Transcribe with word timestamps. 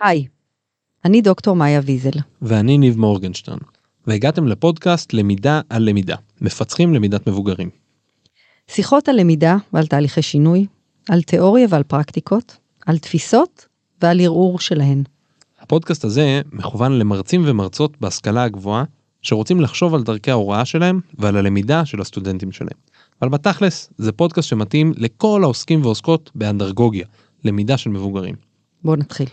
היי, 0.00 0.26
אני 1.04 1.22
דוקטור 1.22 1.56
מאיה 1.56 1.80
ויזל. 1.84 2.10
ואני 2.42 2.78
ניב 2.78 2.98
מורגנשטרן, 2.98 3.58
והגעתם 4.06 4.46
לפודקאסט 4.46 5.12
למידה 5.12 5.60
על 5.68 5.82
למידה, 5.82 6.16
מפצחים 6.40 6.94
למידת 6.94 7.26
מבוגרים. 7.26 7.70
שיחות 8.68 9.08
על 9.08 9.20
למידה 9.20 9.56
ועל 9.72 9.86
תהליכי 9.86 10.22
שינוי, 10.22 10.66
על 11.08 11.22
תיאוריה 11.22 11.66
ועל 11.70 11.82
פרקטיקות, 11.82 12.56
על 12.86 12.98
תפיסות 12.98 13.66
ועל 14.02 14.20
ערעור 14.20 14.60
שלהן. 14.60 15.02
הפודקאסט 15.60 16.04
הזה 16.04 16.40
מכוון 16.52 16.98
למרצים 16.98 17.42
ומרצות 17.46 18.00
בהשכלה 18.00 18.42
הגבוהה, 18.42 18.84
שרוצים 19.22 19.60
לחשוב 19.60 19.94
על 19.94 20.02
דרכי 20.02 20.30
ההוראה 20.30 20.64
שלהם 20.64 21.00
ועל 21.18 21.36
הלמידה 21.36 21.84
של 21.84 22.00
הסטודנטים 22.00 22.52
שלהם. 22.52 22.78
אבל 23.22 23.28
בתכלס, 23.28 23.90
זה 23.98 24.12
פודקאסט 24.12 24.48
שמתאים 24.48 24.92
לכל 24.96 25.40
העוסקים 25.44 25.82
ועוסקות 25.82 26.30
באנדרגוגיה, 26.34 27.06
למידה 27.44 27.76
של 27.76 27.90
מבוגרים. 27.90 28.34
בואו 28.84 28.96
נתחיל. 28.96 29.26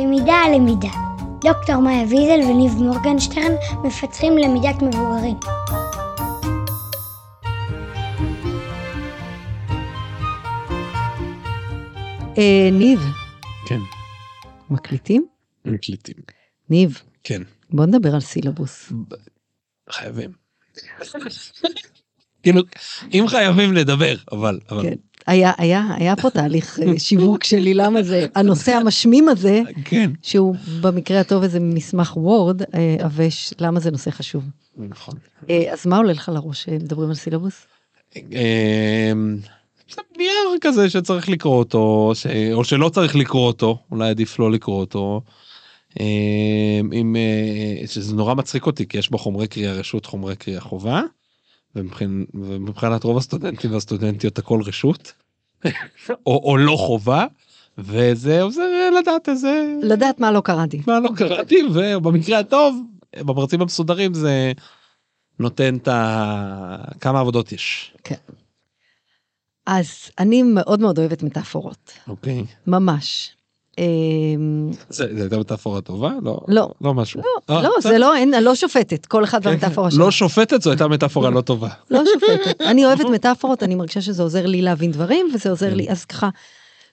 למידה 0.00 0.34
על 0.34 0.54
למידה. 0.54 0.90
דוקטור 1.40 1.76
מאיה 1.76 2.02
ויזל 2.02 2.50
וניב 2.50 2.72
מורגנשטרן 2.72 3.52
מפתחים 3.84 4.38
למידת 4.38 4.82
מבוגרים. 4.82 5.36
אה, 12.38 12.68
ניב, 12.72 13.00
כן, 13.68 13.80
מקליטים? 14.70 15.26
מקליטים. 15.64 16.16
ניב, 16.70 17.02
כן, 17.24 17.42
בוא 17.70 17.86
נדבר 17.86 18.14
על 18.14 18.20
סילבוס. 18.20 18.92
חייבים. 19.90 20.30
כאילו, 22.42 22.62
אם 23.12 23.24
חייבים 23.28 23.72
לדבר, 23.72 24.14
אבל, 24.32 24.60
אבל, 24.70 24.82
כן. 24.82 24.96
היה, 25.26 25.52
היה, 25.58 25.84
היה 25.96 26.16
פה 26.16 26.30
תהליך 26.30 26.80
אה, 26.80 26.98
שיווק 26.98 27.44
שלי, 27.44 27.74
למה 27.74 28.02
זה, 28.02 28.26
הנושא 28.34 28.72
המשמים 28.72 29.28
הזה, 29.28 29.60
כן. 29.84 30.10
שהוא 30.22 30.54
במקרה 30.80 31.20
הטוב 31.20 31.42
איזה 31.42 31.60
מסמך 31.60 32.16
וורד, 32.16 32.62
אה, 32.62 32.96
עבש, 32.98 33.54
למה 33.60 33.80
זה 33.80 33.90
נושא 33.90 34.10
חשוב. 34.10 34.44
נכון. 34.76 35.14
אה, 35.50 35.72
אז 35.72 35.86
מה 35.86 35.96
עולה 35.96 36.12
לך 36.12 36.30
לראש 36.34 36.62
כשמדברים 36.62 37.08
על 37.08 37.14
סילבוס? 37.14 37.66
אמ, 38.16 39.36
זה 39.94 40.02
נייר 40.16 40.58
כזה 40.60 40.90
שצריך 40.90 41.28
לקרוא 41.28 41.58
אותו, 41.58 42.12
ש... 42.14 42.26
או 42.52 42.64
שלא 42.64 42.88
צריך 42.88 43.16
לקרוא 43.16 43.46
אותו, 43.46 43.78
אולי 43.90 44.08
עדיף 44.08 44.38
לא 44.38 44.50
לקרוא 44.50 44.80
אותו. 44.80 45.20
אמ, 46.00 46.90
עם, 46.92 47.16
אה, 47.16 47.86
שזה 47.86 48.14
נורא 48.14 48.34
מצחיק 48.34 48.66
אותי 48.66 48.88
כי 48.88 48.98
יש 48.98 49.10
בו 49.10 49.18
חומרי 49.18 49.48
קריאה 49.48 49.72
רשות 49.72 50.06
חומרי 50.06 50.36
קריאה 50.36 50.60
חובה. 50.60 51.02
ומבחינ... 51.76 52.24
ומבחינת 52.34 53.04
רוב 53.04 53.16
הסטודנטים 53.16 53.72
והסטודנטיות 53.72 54.38
הכל 54.38 54.60
רשות. 54.64 55.12
או, 56.26 56.40
או 56.44 56.56
לא 56.56 56.76
חובה. 56.76 57.26
וזה 57.78 58.42
עוזר 58.42 58.90
לדעת 59.00 59.28
איזה 59.28 59.74
לדעת 59.82 60.20
מה 60.20 60.32
לא 60.32 60.40
קראתי. 60.40 60.82
מה 60.86 61.00
לא 61.00 61.10
קראתי 61.16 61.56
ובמקרה 61.74 62.38
הטוב 62.38 62.82
במרצים 63.16 63.60
המסודרים 63.60 64.14
זה 64.14 64.52
נותן 65.38 65.76
את 65.76 65.88
ה... 65.88 66.76
כמה 67.00 67.20
עבודות 67.20 67.52
יש. 67.52 67.94
אז 69.66 70.10
אני 70.18 70.42
מאוד 70.42 70.80
מאוד 70.80 70.98
אוהבת 70.98 71.22
מטאפורות, 71.22 71.92
אוקיי. 72.08 72.44
ממש. 72.66 73.35
אמ, 73.78 74.70
זה 74.88 75.06
הייתה 75.20 75.38
מטאפורה 75.38 75.80
טובה? 75.80 76.12
לא. 76.22 76.40
לא, 76.48 76.70
לא 76.80 76.94
משהו. 76.94 77.20
לא, 77.20 77.56
אה, 77.56 77.62
לא. 77.62 77.70
זה 77.80 77.98
לא, 77.98 78.16
אין, 78.16 78.34
אני 78.34 78.44
לא 78.44 78.54
שופטת, 78.54 79.06
כל 79.06 79.24
אחד 79.24 79.42
כן, 79.42 79.48
והמטאפורה 79.48 79.90
כן. 79.90 79.94
שלו. 79.96 80.04
לא 80.04 80.10
שופטת 80.10 80.62
זו 80.62 80.70
הייתה 80.70 80.88
מטאפורה 80.88 81.30
לא 81.30 81.40
טובה. 81.40 81.68
לא 81.90 82.02
שופטת. 82.14 82.60
אני 82.60 82.86
אוהבת 82.86 83.04
מטאפורות, 83.14 83.62
אני 83.62 83.74
מרגישה 83.74 84.00
שזה 84.00 84.22
עוזר 84.22 84.46
לי 84.46 84.62
להבין 84.62 84.92
דברים, 84.92 85.26
וזה 85.34 85.50
עוזר 85.50 85.74
לי, 85.74 85.88
אז 85.88 86.04
ככה, 86.04 86.28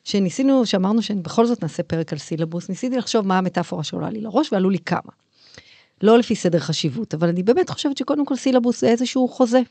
שניסינו, 0.03 0.65
שאמרנו 0.65 1.01
שבכל 1.01 1.45
זאת 1.45 1.63
נעשה 1.63 1.83
פרק 1.83 2.13
על 2.13 2.19
סילבוס, 2.19 2.69
ניסיתי 2.69 2.97
לחשוב 2.97 3.27
מה 3.27 3.37
המטאפורה 3.37 3.83
שעולה 3.83 4.09
לי 4.09 4.21
לראש, 4.21 4.53
ועלו 4.53 4.69
לי 4.69 4.79
כמה. 4.79 5.11
לא 6.01 6.17
לפי 6.17 6.35
סדר 6.35 6.59
חשיבות, 6.59 7.13
אבל 7.13 7.29
אני 7.29 7.43
באמת 7.43 7.69
חושבת 7.69 7.97
שקודם 7.97 8.25
כל 8.25 8.35
סילבוס 8.35 8.81
זה 8.81 8.87
איזשהו 8.87 9.27
חוזה. 9.27 9.61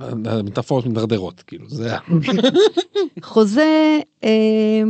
המטאפורות 0.00 0.86
מדרדרות 0.86 1.42
כאילו 1.46 1.68
זה 1.68 1.96
חוזה 3.22 3.98
אה, 4.24 4.82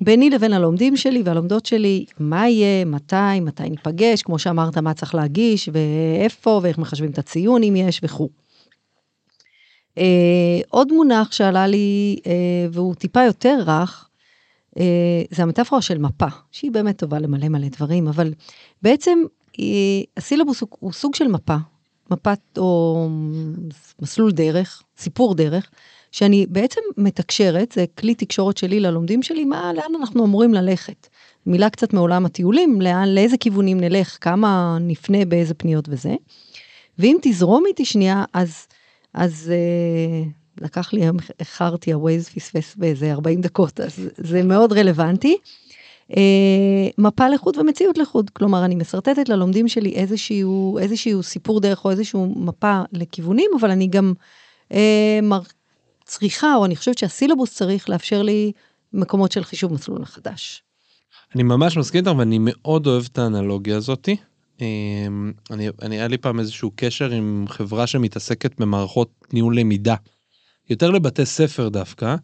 ביני 0.00 0.30
לבין 0.30 0.52
הלומדים 0.52 0.96
שלי 0.96 1.22
והלומדות 1.24 1.66
שלי, 1.66 2.04
מה 2.18 2.48
יהיה, 2.48 2.84
מתי, 2.84 3.40
מתי 3.40 3.70
ניפגש, 3.70 4.22
כמו 4.22 4.38
שאמרת, 4.38 4.78
מה 4.78 4.94
צריך 4.94 5.14
להגיש, 5.14 5.68
ואיפה, 5.72 6.60
ואיך 6.62 6.78
מחשבים 6.78 7.10
את 7.10 7.18
הציון 7.18 7.62
אם 7.62 7.76
יש 7.76 8.00
וכו'. 8.02 8.28
אה, 9.98 10.60
עוד 10.68 10.92
מונח 10.92 11.32
שעלה 11.32 11.66
לי, 11.66 12.18
אה, 12.26 12.32
והוא 12.72 12.94
טיפה 12.94 13.24
יותר 13.24 13.58
רך, 13.66 14.08
אה, 14.78 15.22
זה 15.30 15.42
המטאפורה 15.42 15.82
של 15.82 15.98
מפה, 15.98 16.26
שהיא 16.50 16.70
באמת 16.70 16.98
טובה 16.98 17.18
למלא 17.18 17.48
מלא 17.48 17.68
דברים, 17.68 18.08
אבל 18.08 18.32
בעצם 18.82 19.18
אה, 19.60 19.64
הסילבוס 20.16 20.60
הוא, 20.60 20.68
הוא 20.78 20.92
סוג 20.92 21.14
של 21.14 21.28
מפה, 21.28 21.56
מפת 22.10 22.40
או 22.58 23.08
מסלול 24.02 24.32
דרך, 24.32 24.82
סיפור 24.98 25.34
דרך, 25.34 25.70
שאני 26.12 26.46
בעצם 26.48 26.80
מתקשרת, 26.96 27.72
זה 27.72 27.84
כלי 27.98 28.14
תקשורת 28.14 28.56
שלי 28.56 28.80
ללומדים 28.80 29.22
שלי, 29.22 29.44
מה, 29.44 29.72
לאן 29.72 30.00
אנחנו 30.00 30.24
אמורים 30.24 30.54
ללכת. 30.54 31.08
מילה 31.46 31.70
קצת 31.70 31.92
מעולם 31.92 32.26
הטיולים, 32.26 32.80
לאן, 32.80 33.08
לאיזה 33.08 33.36
כיוונים 33.36 33.80
נלך, 33.80 34.18
כמה 34.20 34.78
נפנה 34.80 35.24
באיזה 35.24 35.54
פניות 35.54 35.88
וזה. 35.88 36.14
ואם 36.98 37.16
תזרום 37.22 37.64
איתי 37.66 37.84
שנייה, 37.84 38.24
אז, 38.32 38.66
אז 39.14 39.52
אה, 39.52 40.28
לקח 40.60 40.92
לי, 40.92 41.02
איחרתי, 41.40 41.92
הווייז 41.92 42.28
פספס 42.28 42.76
באיזה 42.76 43.12
40 43.12 43.40
דקות, 43.40 43.80
אז 43.80 44.10
זה 44.16 44.42
מאוד 44.42 44.72
רלוונטי. 44.72 45.36
אה, 46.16 46.88
מפה 46.98 47.28
לחוד 47.28 47.56
ומציאות 47.56 47.98
לחוד, 47.98 48.30
כלומר 48.30 48.64
אני 48.64 48.74
משרטטת 48.74 49.28
ללומדים 49.28 49.68
שלי 49.68 49.92
איזשהו, 49.94 50.78
איזשהו 50.78 51.22
סיפור 51.22 51.60
דרך 51.60 51.84
או 51.84 51.90
איזשהו 51.90 52.34
מפה 52.36 52.80
לכיוונים, 52.92 53.50
אבל 53.60 53.70
אני 53.70 53.86
גם 53.86 54.12
אה, 54.72 55.18
מר, 55.22 55.40
צריכה, 56.10 56.54
או 56.54 56.64
אני 56.64 56.76
חושבת 56.76 56.98
שהסילבוס 56.98 57.54
צריך 57.54 57.90
לאפשר 57.90 58.22
לי 58.22 58.52
מקומות 58.92 59.32
של 59.32 59.44
חישוב 59.44 59.72
מסלול 59.72 59.98
מחדש. 59.98 60.62
אני 61.34 61.42
ממש 61.42 61.76
מסכים 61.76 61.98
איתך 61.98 62.18
ואני 62.18 62.38
מאוד 62.40 62.86
אוהב 62.86 63.04
את 63.12 63.18
האנלוגיה 63.18 63.76
הזאתי. 63.76 64.16
אמ, 64.60 65.32
אני 65.50 65.68
אני 65.82 65.96
היה 65.96 66.08
לי 66.08 66.18
פעם 66.18 66.40
איזשהו 66.40 66.70
קשר 66.76 67.10
עם 67.10 67.44
חברה 67.48 67.86
שמתעסקת 67.86 68.60
במערכות 68.60 69.10
ניהול 69.32 69.58
למידה. 69.58 69.94
יותר 70.70 70.90
לבתי 70.90 71.26
ספר 71.26 71.68
דווקא. 71.68 72.16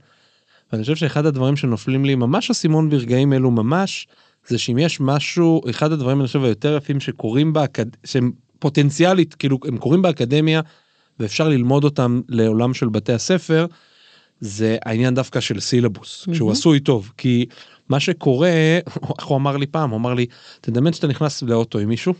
ואני 0.72 0.82
חושב 0.82 0.96
שאחד 0.96 1.26
הדברים 1.26 1.56
שנופלים 1.56 2.04
לי 2.04 2.14
ממש 2.14 2.50
אסימון 2.50 2.90
ברגעים 2.90 3.32
אלו 3.32 3.50
ממש 3.50 4.06
זה 4.46 4.58
שאם 4.58 4.78
יש 4.78 5.00
משהו 5.00 5.62
אחד 5.70 5.92
הדברים 5.92 6.20
אני 6.20 6.26
חושב 6.26 6.44
היותר 6.44 6.76
יפים 6.76 7.00
שקורים 7.00 7.52
באקד... 7.52 7.86
שהם 8.04 8.32
פוטנציאלית 8.58 9.34
כאילו 9.34 9.58
הם 9.64 9.78
קורים 9.78 10.02
באקדמיה 10.02 10.60
ואפשר 11.20 11.48
ללמוד 11.48 11.84
אותם 11.84 12.20
לעולם 12.28 12.74
של 12.74 12.88
בתי 12.88 13.12
הספר. 13.12 13.66
זה 14.40 14.76
העניין 14.84 15.14
דווקא 15.14 15.40
של 15.40 15.60
סילבוס 15.60 16.28
כשהוא 16.32 16.46
מהמם. 16.46 16.52
עשוי 16.58 16.80
טוב 16.80 17.12
כי 17.18 17.46
מה 17.88 18.00
שקורה 18.00 18.48
איך 19.16 19.26
הוא 19.28 19.36
אמר 19.36 19.56
לי 19.56 19.66
פעם 19.66 19.90
הוא 19.90 19.98
אמר 19.98 20.14
לי 20.14 20.26
תדמיין 20.60 20.92
שאתה 20.92 21.06
נכנס 21.06 21.42
לאוטו 21.42 21.78
עם 21.78 21.88
מישהו. 21.88 22.14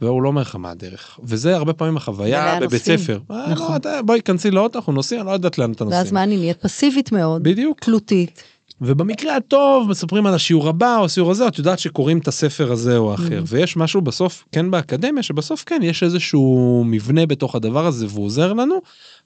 והוא 0.00 0.22
לא 0.22 0.28
אומר 0.28 0.42
לך 0.42 0.56
מה 0.56 0.70
הדרך 0.70 1.18
וזה 1.22 1.56
הרבה 1.56 1.72
פעמים 1.72 1.96
החוויה 1.96 2.56
בבית 2.60 2.72
נוסעים. 2.72 2.98
ספר. 2.98 3.18
אה, 3.30 3.50
נכון. 3.52 3.70
לא, 3.72 3.76
אתה- 3.76 4.02
בואי 4.02 4.20
כנסי 4.22 4.50
לאוטו 4.50 4.78
אנחנו 4.78 4.92
נוסעים 4.92 5.20
אני 5.20 5.26
לא 5.28 5.32
יודעת 5.32 5.58
לאן 5.58 5.72
אתה 5.72 5.84
נוסע. 5.84 5.96
ואז 5.96 6.12
מה 6.12 6.22
אני 6.22 6.36
נהיית 6.36 6.60
פסיבית 6.62 7.12
מאוד, 7.12 7.42
בדיוק. 7.42 7.80
תלותית. 7.80 8.42
ובמקרה 8.80 9.36
הטוב 9.36 9.88
מספרים 9.90 10.26
על 10.26 10.34
השיעור 10.34 10.68
הבא 10.68 10.96
או 10.98 11.04
השיעור 11.04 11.30
הזה 11.30 11.48
את 11.48 11.58
יודעת 11.58 11.78
שקוראים 11.78 12.18
את 12.18 12.28
הספר 12.28 12.72
הזה 12.72 12.96
או 12.96 13.12
האחר 13.12 13.40
Mhm. 13.40 13.46
ויש 13.46 13.76
משהו 13.76 14.00
בסוף 14.00 14.44
כן 14.52 14.70
באקדמיה 14.70 15.22
שבסוף 15.22 15.64
כן 15.66 15.80
יש 15.82 16.02
איזשהו 16.02 16.82
מבנה 16.86 17.26
בתוך 17.26 17.54
הדבר 17.54 17.86
הזה 17.86 18.06
והוא 18.08 18.24
עוזר 18.26 18.52
לנו 18.52 18.74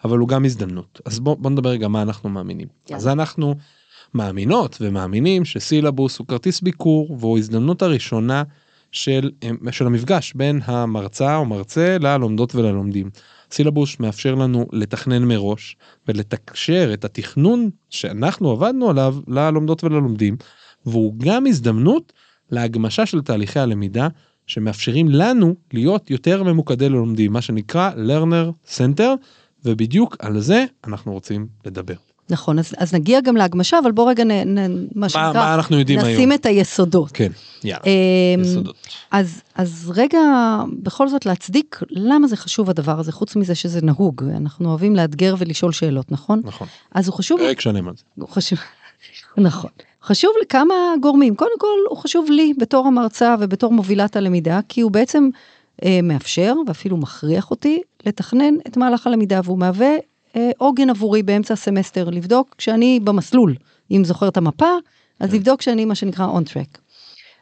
אבל 0.05 0.19
הוא 0.19 0.29
גם 0.29 0.45
הזדמנות 0.45 1.01
אז 1.05 1.21
בוא, 1.21 1.37
בוא 1.39 1.51
נדבר 1.51 1.71
רגע 1.71 1.89
מה 1.89 2.03
אנחנו 2.03 2.29
מאמינים 2.29 2.67
יאללה. 2.89 2.97
אז 2.97 3.09
אנחנו 3.09 3.55
מאמינות 4.15 4.79
ומאמינים 4.81 5.45
שסילבוס 5.45 6.19
הוא 6.19 6.27
כרטיס 6.27 6.61
ביקור 6.61 7.17
והוא 7.21 7.39
הזדמנות 7.39 7.83
הראשונה 7.83 8.43
של, 8.93 9.31
של 9.71 9.87
המפגש 9.87 10.33
בין 10.35 10.61
המרצה 10.65 11.37
או 11.37 11.45
מרצה 11.45 11.97
ללומדות 12.01 12.55
וללומדים. 12.55 13.11
סילבוס 13.51 14.01
מאפשר 14.01 14.35
לנו 14.35 14.67
לתכנן 14.73 15.25
מראש 15.25 15.77
ולתקשר 16.09 16.91
את 16.95 17.05
התכנון 17.05 17.71
שאנחנו 17.91 18.51
עבדנו 18.51 18.91
עליו 18.91 19.17
ללומדות 19.29 19.85
וללומדים 19.85 20.37
והוא 20.87 21.15
גם 21.19 21.47
הזדמנות 21.47 22.13
להגמשה 22.51 23.07
של 23.07 23.23
תהליכי 23.23 23.59
הלמידה 23.59 24.09
שמאפשרים 24.47 25.09
לנו 25.09 25.55
להיות 25.73 26.11
יותר 26.11 26.43
ממוקדי 26.43 26.89
ללומדים 26.89 27.33
מה 27.33 27.43
שנקרא 27.43 27.91
learner 27.91 28.75
center 28.77 29.11
ובדיוק 29.65 30.17
על 30.19 30.41
זה 30.41 30.65
אנחנו 30.87 31.13
רוצים 31.13 31.49
לדבר. 31.65 31.95
נכון, 32.31 32.59
אז, 32.59 32.75
אז 32.79 32.95
נגיע 32.95 33.21
גם 33.21 33.37
להגמשה, 33.37 33.79
אבל 33.79 33.93
בוא 33.93 34.11
רגע 34.11 34.25
נ, 34.25 34.59
נ, 34.59 34.87
מה 34.95 35.09
שנקרא, 35.09 35.33
מה 35.33 35.55
אנחנו 35.55 35.79
יודעים 35.79 35.99
היום? 35.99 36.13
נשים 36.13 36.33
את 36.33 36.47
היסודות. 36.47 37.11
כן, 37.13 37.33
יאללה, 37.65 37.83
אמ, 37.85 38.43
יסודות. 38.43 38.77
אז, 39.11 39.43
אז 39.55 39.93
רגע, 39.95 40.19
בכל 40.83 41.09
זאת 41.09 41.27
להצדיק 41.27 41.81
למה 41.91 42.29
זה 42.29 42.37
חשוב 42.37 42.71
הדבר 42.71 43.01
הזה, 43.01 43.13
חוץ 43.13 43.37
מזה 43.37 43.55
שזה 43.55 43.81
נהוג, 43.83 44.25
אנחנו 44.37 44.69
אוהבים 44.69 44.97
לאתגר 44.97 45.35
ולשאול 45.39 45.73
שאלות, 45.73 46.13
נכון? 46.13 46.41
נכון, 46.45 46.69
אז 46.95 47.09
הוא 47.09 47.15
חשוב, 47.15 47.41
פרק 47.41 47.61
שלם 47.61 47.89
על 47.89 47.95
זה. 47.97 48.03
הוא 48.15 48.29
חשוב, 48.29 48.59
נכון. 49.37 49.71
חשוב 50.03 50.31
לכמה 50.43 50.75
גורמים, 51.01 51.37
קודם 51.37 51.59
כל 51.59 51.79
הוא 51.91 51.99
חשוב 51.99 52.31
לי 52.31 52.53
בתור 52.59 52.87
המרצה 52.87 53.35
ובתור 53.41 53.73
מובילת 53.73 54.17
הלמידה, 54.17 54.61
כי 54.69 54.81
הוא 54.81 54.91
בעצם 54.91 55.29
אה, 55.85 56.01
מאפשר 56.03 56.55
ואפילו 56.67 56.97
מכריח 56.97 57.51
אותי 57.51 57.81
לתכנן 58.07 58.55
את 58.67 58.77
מהלך 58.77 59.07
הלמידה, 59.07 59.41
והוא 59.45 59.59
מהווה 59.59 59.97
עוגן 60.59 60.91
עבורי 60.91 61.23
באמצע 61.23 61.55
הסמסטר, 61.55 62.11
לבדוק 62.11 62.55
כשאני 62.59 63.01
במסלול, 63.05 63.55
אם 63.91 64.03
זוכר 64.05 64.29
את 64.29 64.37
המפה, 64.37 64.71
אז 65.21 65.31
כן. 65.31 65.37
לבדוק 65.37 65.63
שאני 65.63 65.85
מה 65.85 65.95
שנקרא 65.95 66.27
on 66.27 66.49
track. 66.49 66.79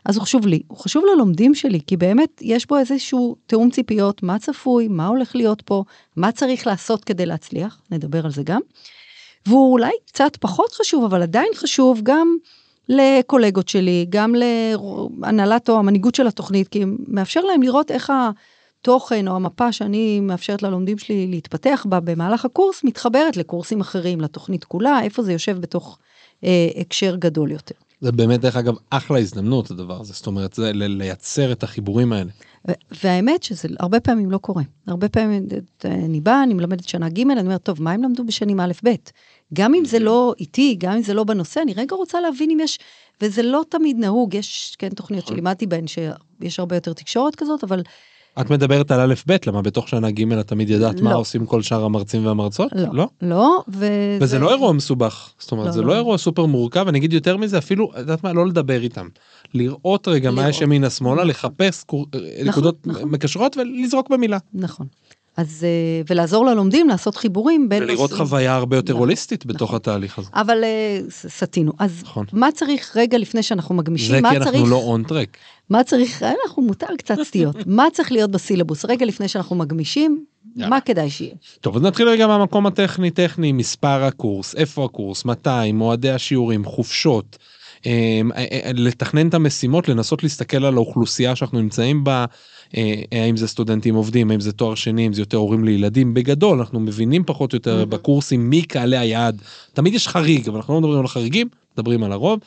אז 0.05 0.17
הוא 0.17 0.23
חשוב 0.23 0.47
לי, 0.47 0.63
הוא 0.67 0.79
חשוב 0.79 1.05
ללומדים 1.15 1.55
שלי, 1.55 1.81
כי 1.87 1.97
באמת 1.97 2.41
יש 2.43 2.67
בו 2.67 2.79
איזשהו 2.79 3.37
תיאום 3.47 3.71
ציפיות, 3.71 4.23
מה 4.23 4.39
צפוי, 4.39 4.89
מה 4.89 5.07
הולך 5.07 5.37
להיות 5.37 5.63
פה, 5.63 5.85
מה 6.17 6.33
צריך 6.33 6.67
לעשות 6.67 7.05
כדי 7.05 7.27
להצליח, 7.27 7.81
נדבר 7.91 8.25
על 8.25 8.31
זה 8.31 8.43
גם. 8.43 8.61
והוא 9.47 9.73
אולי 9.73 9.93
קצת 10.07 10.37
פחות 10.41 10.73
חשוב, 10.73 11.05
אבל 11.05 11.23
עדיין 11.23 11.49
חשוב 11.55 12.01
גם 12.03 12.37
לקולגות 12.89 13.69
שלי, 13.69 14.07
גם 14.09 14.35
להנהלת 14.35 15.69
או 15.69 15.79
המנהיגות 15.79 16.15
של 16.15 16.27
התוכנית, 16.27 16.69
כי 16.69 16.85
מאפשר 17.09 17.41
להם 17.41 17.63
לראות 17.63 17.91
איך 17.91 18.13
התוכן 18.81 19.29
או 19.29 19.37
המפה 19.37 19.73
שאני 19.73 20.21
מאפשרת 20.21 20.63
ללומדים 20.63 20.99
שלי 20.99 21.27
להתפתח 21.27 21.87
בה 21.89 22.01
במהלך 22.01 22.45
הקורס, 22.45 22.85
מתחברת 22.85 23.37
לקורסים 23.37 23.81
אחרים, 23.81 24.21
לתוכנית 24.21 24.65
כולה, 24.65 25.03
איפה 25.03 25.23
זה 25.23 25.33
יושב 25.33 25.59
בתוך 25.61 25.99
אה, 26.45 26.69
הקשר 26.81 27.17
גדול 27.17 27.51
יותר. 27.51 27.75
זה 28.01 28.13
באמת 28.13 28.41
דרך 28.41 28.57
אגב 28.57 28.75
אחלה 28.91 29.19
הזדמנות 29.19 29.71
הדבר 29.71 30.01
הזה, 30.01 30.13
זאת 30.13 30.27
אומרת 30.27 30.53
זה 30.53 30.71
לייצר 30.75 31.53
את 31.53 31.63
החיבורים 31.63 32.13
האלה. 32.13 32.31
והאמת 33.05 33.43
שזה 33.43 33.69
הרבה 33.81 34.01
פעמים 34.01 34.31
לא 34.31 34.39
קורה. 34.39 34.63
הרבה 34.87 35.09
פעמים 35.09 35.47
את- 35.47 35.87
אני 35.87 36.21
באה, 36.21 36.43
אני 36.43 36.55
מלמדת 36.55 36.89
שנה 36.89 37.09
ג', 37.09 37.21
אני 37.21 37.41
אומרת, 37.41 37.63
טוב, 37.63 37.83
מה 37.83 37.93
הם 37.93 38.03
למדו 38.03 38.25
בשנים 38.25 38.61
א', 38.61 38.73
ב'? 38.85 38.95
גם 39.55 39.75
אם 39.75 39.85
זה 39.85 39.99
לא 39.99 40.35
איתי, 40.41 40.77
גם 40.79 40.93
אם 40.93 41.03
זה 41.03 41.15
לא 41.15 41.25
בנושא, 41.25 41.61
אני 41.63 41.73
רגע 41.77 41.97
רוצה 41.97 42.21
להבין 42.21 42.51
אם 42.51 42.61
יש, 42.61 42.79
וזה 43.23 43.43
לא 43.43 43.63
תמיד 43.69 43.97
נהוג, 43.99 44.35
יש 44.35 44.77
כן 44.79 44.89
תוכניות 44.89 45.25
נכון. 45.25 45.35
שלימדתי 45.37 45.67
בהן 45.67 45.85
שיש 45.87 46.59
הרבה 46.61 46.77
יותר 46.77 46.93
תקשורת 46.93 47.35
כזאת, 47.35 47.65
אבל 47.65 47.83
את 48.41 48.51
מדברת 48.51 48.91
על 48.91 49.01
א' 49.01 49.15
ב', 49.27 49.37
למה 49.47 49.63
בתוך 49.63 49.89
שנה 49.89 50.11
ג' 50.11 50.33
את 50.33 50.49
תמיד 50.49 50.71
יודעת 50.71 51.01
מה 51.01 51.11
לא. 51.11 51.17
עושים 51.17 51.47
כל 51.47 51.63
שאר 51.63 51.85
המרצים 51.85 52.27
והמרצות? 52.27 52.73
לא. 52.75 52.89
לא? 52.93 53.09
לא, 53.23 53.63
וזה... 53.69 54.19
וזה 54.21 54.39
לא 54.39 54.51
אירוע 54.51 54.73
מסובך, 54.73 55.31
זאת 55.39 55.53
אומרת 55.53 55.67
לא, 55.67 55.73
זה 55.73 55.81
לא. 55.81 55.87
לא 55.87 55.95
אירוע 55.95 56.19
סופר 56.19 56.47
מורכב, 56.47 56.89
אני 56.89 56.99
אגיד 56.99 57.13
יותר 57.13 57.37
מזה 57.37 57.59
אפילו, 57.59 57.91
את 57.95 57.99
יודעת 57.99 58.25
מה, 58.25 58.33
לא 58.33 58.47
לדבר 58.47 58.83
איתם. 58.83 59.09
לראות 59.55 60.09
רגע 60.09 60.31
מה 60.31 60.37
לראות. 60.43 60.55
יש 60.55 60.61
ימינה 60.61 60.91
שמאלה, 60.91 61.15
נכון. 61.15 61.29
לחפש 61.29 61.85
קור- 61.85 62.07
נקודות 62.45 62.87
נכון. 62.87 63.09
מקשרות 63.11 63.57
ולזרוק 63.57 64.11
במילה. 64.11 64.39
נכון. 64.55 64.87
אז, 65.37 65.65
אה, 65.65 66.03
ולעזור 66.11 66.47
ללומדים 66.47 66.89
לעשות 66.89 67.17
חיבורים 67.17 67.69
בין... 67.69 67.83
ולראות 67.83 68.11
נושאים. 68.11 68.27
חוויה 68.27 68.55
הרבה 68.55 68.77
יותר 68.77 68.93
נכון, 68.93 69.03
הוליסטית 69.03 69.47
בתוך 69.47 69.63
נכון. 69.63 69.77
התהליך 69.77 70.19
הזה. 70.19 70.29
אבל 70.35 70.65
אה, 70.65 71.01
סטינו. 71.11 71.73
אז 71.79 72.03
נכון. 72.03 72.27
מה 72.33 72.49
צריך 72.55 72.97
רגע 72.97 73.19
לפני 73.19 73.43
שאנחנו 73.43 73.75
מגמישים? 73.75 74.11
זה 74.11 74.21
כי 74.31 74.39
צריך... 74.39 74.55
אנחנו 74.55 74.67
לא 74.67 74.77
און 74.77 75.03
טרק. 75.03 75.37
מה 75.71 75.85
צריך, 75.85 76.23
אנחנו 76.23 76.63
מותר 76.63 76.87
קצת 76.99 77.17
סטיות, 77.23 77.57
מה 77.67 77.87
צריך 77.93 78.13
להיות 78.13 78.31
בסילבוס 78.31 78.85
רגע 78.85 79.07
לפני 79.07 79.29
שאנחנו 79.29 79.57
מגמישים, 79.57 80.25
יאללה. 80.57 80.71
מה 80.71 80.81
כדאי 80.81 81.11
שיהיה. 81.11 81.35
טוב 81.61 81.77
אז 81.77 81.83
נתחיל 81.83 82.09
רגע 82.09 82.27
מהמקום 82.27 82.67
הטכני 82.67 83.11
טכני 83.11 83.53
מספר 83.53 84.05
הקורס 84.05 84.55
איפה 84.55 84.85
הקורס 84.85 85.25
מתי 85.25 85.73
מועדי 85.73 86.11
השיעורים 86.11 86.65
חופשות. 86.65 87.39
אה, 87.87 88.21
אה, 88.37 88.71
לתכנן 88.75 89.29
את 89.29 89.35
המשימות 89.35 89.89
לנסות 89.89 90.23
להסתכל 90.23 90.65
על 90.65 90.75
האוכלוסייה 90.75 91.37
שאנחנו 91.37 91.61
נמצאים 91.61 92.05
בה 92.05 92.21
אה, 92.21 92.25
האם 93.13 93.37
זה 93.37 93.49
סטודנטים 93.49 93.95
עובדים 93.95 94.31
האם 94.31 94.41
זה 94.41 94.53
תואר 94.53 94.75
שני 94.75 95.07
אם 95.07 95.13
זה 95.13 95.23
יותר 95.23 95.37
הורים 95.37 95.65
לילדים 95.65 96.15
בגדול 96.15 96.59
אנחנו 96.59 96.81
מבינים 96.81 97.25
פחות 97.25 97.53
או 97.53 97.57
יותר 97.57 97.83
אהמ. 97.83 97.87
בקורסים 97.87 98.51
מי 98.51 98.63
קהלי 98.63 98.97
היעד 98.99 99.43
תמיד 99.73 99.95
יש 99.95 100.09
חריג 100.09 100.49
אבל 100.49 100.57
אנחנו 100.57 100.75
לא 100.75 100.81
מדברים 100.81 100.99
על 100.99 101.05
החריגים 101.05 101.49
מדברים 101.79 102.05
על 102.05 102.13
הרוב. 102.13 102.41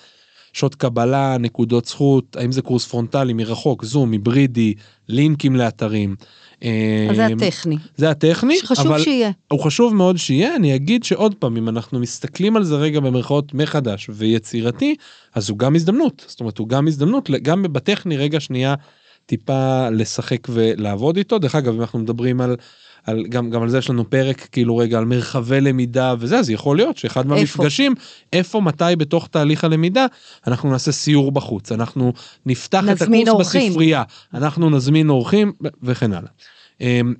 שעות 0.53 0.75
קבלה 0.75 1.37
נקודות 1.39 1.85
זכות 1.85 2.35
האם 2.35 2.51
זה 2.51 2.61
קורס 2.61 2.87
פרונטלי 2.87 3.33
מרחוק 3.33 3.85
זום 3.85 4.11
היברידי 4.11 4.73
לינקים 5.09 5.55
לאתרים. 5.55 6.15
אז 6.61 6.67
זה 7.15 7.27
אמ, 7.27 7.37
הטכני, 7.37 7.75
זה 7.97 8.09
הטכני 8.09 8.57
שחשוב 8.57 8.87
אבל 8.87 9.03
שיהיה. 9.03 9.31
הוא 9.51 9.59
חשוב 9.59 9.95
מאוד 9.95 10.17
שיהיה 10.17 10.55
אני 10.55 10.75
אגיד 10.75 11.03
שעוד 11.03 11.35
פעם 11.35 11.57
אם 11.57 11.69
אנחנו 11.69 11.99
מסתכלים 11.99 12.55
על 12.55 12.63
זה 12.63 12.75
רגע 12.75 12.99
במרכאות 12.99 13.53
מחדש 13.53 14.09
ויצירתי 14.13 14.95
אז 15.35 15.49
הוא 15.49 15.57
גם 15.57 15.75
הזדמנות 15.75 16.25
זאת 16.27 16.39
אומרת 16.39 16.57
הוא 16.57 16.67
גם 16.69 16.87
הזדמנות 16.87 17.29
גם 17.41 17.63
בטכני 17.63 18.17
רגע 18.17 18.39
שנייה 18.39 18.75
טיפה 19.29 19.89
לשחק 19.89 20.47
ולעבוד 20.49 21.17
איתו 21.17 21.39
דרך 21.39 21.55
אגב 21.55 21.73
אם 21.73 21.81
אנחנו 21.81 21.99
מדברים 21.99 22.41
על. 22.41 22.55
על 23.03 23.25
גם 23.29 23.49
גם 23.49 23.61
על 23.63 23.69
זה 23.69 23.77
יש 23.77 23.89
לנו 23.89 24.09
פרק 24.09 24.47
כאילו 24.51 24.77
רגע 24.77 24.97
על 24.97 25.05
מרחבי 25.05 25.61
למידה 25.61 26.15
וזה 26.19 26.39
אז 26.39 26.49
יכול 26.49 26.77
להיות 26.77 26.97
שאחד 26.97 27.27
מהמפגשים 27.27 27.95
איפה 28.33 28.61
מתי 28.61 28.95
בתוך 28.97 29.27
תהליך 29.27 29.63
הלמידה 29.63 30.05
אנחנו 30.47 30.71
נעשה 30.71 30.91
סיור 30.91 31.31
בחוץ 31.31 31.71
אנחנו 31.71 32.13
נפתח 32.45 32.83
את 32.91 33.01
הקורס 33.01 33.27
אורחים. 33.27 33.69
בספרייה 33.69 34.03
אנחנו 34.33 34.69
נזמין 34.69 35.09
אורחים 35.09 35.51
וכן 35.83 36.13
הלאה. 36.13 36.31
אמ, 36.81 37.13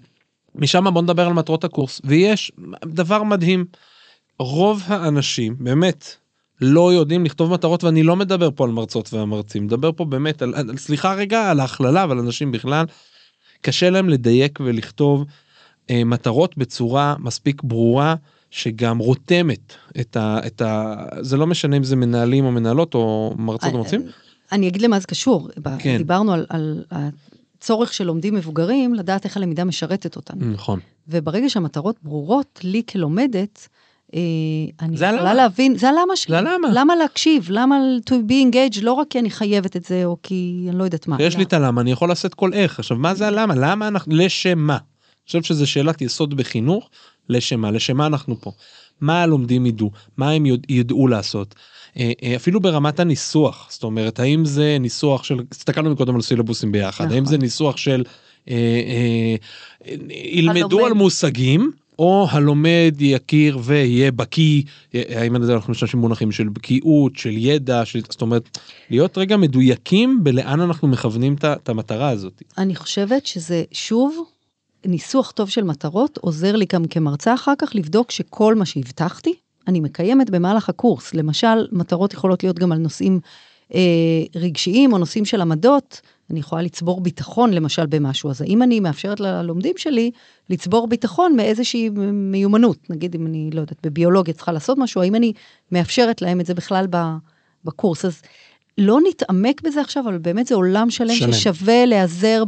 משם 0.56 0.94
בוא 0.94 1.02
נדבר 1.02 1.28
על 1.28 1.34
מטרות 1.34 1.64
הקורס 1.64 2.02
ויש 2.04 2.52
דבר 2.86 3.24
מדהים 3.24 3.66
רוב 4.40 4.84
האנשים 4.88 5.56
באמת 5.60 6.16
לא 6.62 6.94
יודעים 6.94 7.26
לכתוב 7.26 7.52
מטרות 7.54 7.84
ואני 7.84 8.04
לא 8.04 8.16
מדבר 8.16 8.50
פה 8.56 8.64
על 8.64 8.72
מרצות 8.72 9.14
והמרצים 9.14 9.64
מדבר 9.64 9.92
פה 9.92 10.06
באמת 10.06 10.42
על, 10.42 10.54
על 10.56 10.78
סליחה 10.78 11.14
רגע 11.14 11.52
על 11.52 11.60
ההכללה 11.60 12.04
אבל 12.04 12.18
אנשים 12.18 12.52
בכלל 12.52 12.86
קשה 13.62 13.90
להם 13.90 14.10
לדייק 14.10 14.60
ולכתוב 14.64 15.26
אה, 15.90 16.04
מטרות 16.04 16.58
בצורה 16.58 17.16
מספיק 17.20 17.64
ברורה 17.64 18.16
שגם 18.52 18.98
רותמת 18.98 19.74
את 20.00 20.18
ה, 20.18 20.40
את 20.48 20.62
ה... 20.62 20.96
זה 21.22 21.38
לא 21.38 21.48
משנה 21.48 21.78
אם 21.78 21.84
זה 21.84 21.96
מנהלים 21.96 22.46
או 22.46 22.52
מנהלות 22.52 22.94
או 22.96 23.34
מרצות 23.38 23.74
או 23.74 23.78
מרצים. 23.78 24.06
אני 24.52 24.68
אגיד 24.68 24.82
למה 24.82 25.00
זה 25.00 25.08
קשור, 25.08 25.50
כן. 25.80 25.98
דיברנו 25.98 26.34
על, 26.34 26.46
על 26.50 26.84
הצורך 26.92 27.94
של 27.94 28.04
לומדים 28.04 28.36
מבוגרים 28.36 28.94
לדעת 28.94 29.26
איך 29.26 29.38
הלמידה 29.38 29.64
משרתת 29.64 30.16
אותנו, 30.16 30.46
נכון. 30.46 30.80
וברגע 31.08 31.50
שהמטרות 31.50 31.96
ברורות 32.04 32.60
לי 32.64 32.82
כלומדת, 32.90 33.68
אה, 33.72 33.89
אני 34.82 34.98
זה 34.98 35.06
יכולה. 35.06 35.34
להבין, 35.34 35.78
זה 35.78 35.90
הלמה 35.90 36.16
שלי, 36.16 36.32
זה 36.32 36.38
הלמה. 36.38 36.68
למה 36.74 36.96
להקשיב, 36.96 37.48
למה 37.50 37.76
to 38.10 38.14
be 38.14 38.32
engaged, 38.32 38.80
לא 38.82 38.94
רק 38.94 39.08
כי 39.10 39.20
אני 39.20 39.30
חייבת 39.30 39.76
את 39.76 39.86
זה 39.86 40.06
או 40.06 40.18
כי 40.24 40.66
אני 40.70 40.78
לא 40.78 40.84
יודעת 40.84 41.08
מה. 41.08 41.18
יש 41.20 41.38
לי 41.38 41.44
את 41.44 41.54
הלמה 41.54 41.82
אני 41.82 41.92
יכול 41.92 42.10
לעשות 42.10 42.34
כל 42.34 42.54
איך 42.54 42.80
עכשיו 42.80 42.98
מה 42.98 43.14
זה 43.14 43.28
הלמה 43.28 43.56
למה 43.56 43.88
אנחנו 43.88 44.16
לשם 44.16 44.60
מה. 44.60 44.78
אני 44.78 45.26
חושב 45.26 45.44
שזה 45.44 45.66
שאלת 45.66 46.02
יסוד 46.02 46.38
בחינוך 46.38 46.90
לשם 47.30 47.60
מה 47.60 47.72
לשם 47.72 47.98
מה 47.98 48.06
אנחנו 48.06 48.42
פה. 48.42 48.52
מה 49.02 49.24
הלומדים 49.24 49.66
ידעו 49.66 49.92
מה 50.18 50.32
הם 50.32 50.44
ידעו 50.70 51.08
לעשות. 51.08 51.56
אה, 51.98 52.12
אה, 52.24 52.36
אפילו 52.36 52.60
ברמת 52.60 53.00
הניסוח 53.00 53.68
זאת 53.72 53.84
אומרת 53.84 54.20
האם 54.20 54.46
זה 54.46 54.78
ניסוח 54.80 55.24
של 55.24 55.40
הסתכלנו 55.52 55.96
קודם 55.96 56.16
על 56.16 56.22
סילבוסים 56.22 56.72
ביחד 56.72 57.04
נכון. 57.04 57.16
האם 57.16 57.26
זה 57.26 57.38
ניסוח 57.38 57.78
של 57.78 58.04
אה, 58.50 58.56
אה, 58.56 59.36
אה, 59.88 59.96
ילמדו. 60.10 60.86
על 60.86 60.94
מושגים. 60.94 61.72
או 62.00 62.28
הלומד 62.32 62.96
יכיר 63.00 63.60
ויהיה 63.64 64.12
בקיא, 64.12 64.64
אה, 64.96 65.04
האם 65.22 65.36
על 65.36 65.46
זה 65.46 65.54
אנחנו 65.54 65.72
משתמשים 65.72 66.00
במונחים 66.00 66.32
של 66.32 66.50
בקיאות, 66.50 67.16
של 67.16 67.38
ידע, 67.38 67.86
של, 67.86 68.02
זאת 68.10 68.22
אומרת, 68.22 68.58
להיות 68.90 69.18
רגע 69.18 69.38
מדויקים 69.38 70.24
בלאן 70.24 70.62
אנחנו 70.62 70.88
מכוונים 70.88 71.36
את 71.44 71.70
המטרה 71.70 72.10
הזאת. 72.10 72.44
אני 72.58 72.76
חושבת 72.76 73.26
שזה 73.26 73.64
שוב 73.72 74.24
ניסוח 74.86 75.32
טוב 75.32 75.50
של 75.50 75.64
מטרות 75.64 76.18
עוזר 76.18 76.56
לי 76.56 76.66
גם 76.74 76.86
כמרצה 76.86 77.34
אחר 77.34 77.54
כך 77.58 77.76
לבדוק 77.76 78.12
שכל 78.12 78.56
מה 78.56 78.66
שהבטחתי 78.66 79.34
אני 79.68 79.80
מקיימת 79.80 80.30
במהלך 80.30 80.70
הקורס. 80.70 81.14
למשל, 81.14 81.68
מטרות 81.72 82.14
יכולות 82.14 82.44
להיות 82.44 82.60
גם 82.60 82.72
על 82.72 82.78
נושאים 82.78 83.20
אה, 83.74 83.80
רגשיים 84.36 84.94
או 84.94 84.98
נושאים 84.98 85.26
של 85.26 85.42
עמדות. 85.42 86.02
אני 86.32 86.40
יכולה 86.40 86.62
לצבור 86.62 87.02
ביטחון 87.02 87.54
למשל 87.54 87.86
במשהו, 87.86 88.30
אז 88.30 88.42
האם 88.42 88.64
אני 88.64 88.80
מאפשרת 88.80 89.20
ללומדים 89.20 89.74
שלי 89.78 90.12
לצבור 90.50 90.88
ביטחון 90.88 91.36
מאיזושהי 91.36 91.90
מיומנות, 92.14 92.90
נגיד 92.90 93.16
אם 93.16 93.28
אני 93.28 93.50
לא 93.54 93.62
יודעת 93.62 93.78
בביולוגיה 93.84 94.34
צריכה 94.34 94.52
לעשות 94.52 94.78
משהו, 94.78 95.02
האם 95.02 95.16
אני 95.16 95.34
מאפשרת 95.72 96.22
להם 96.22 96.40
את 96.40 96.46
זה 96.46 96.54
בכלל 96.54 96.86
בקורס, 97.66 98.06
אז 98.06 98.22
לא 98.78 99.00
נתעמק 99.10 99.62
בזה 99.62 99.82
עכשיו, 99.82 100.04
אבל 100.04 100.18
באמת 100.18 100.48
זה 100.48 100.56
עולם 100.56 100.90
שלם. 100.90 101.16
ששווה 101.34 101.86
להיעזר 101.86 102.44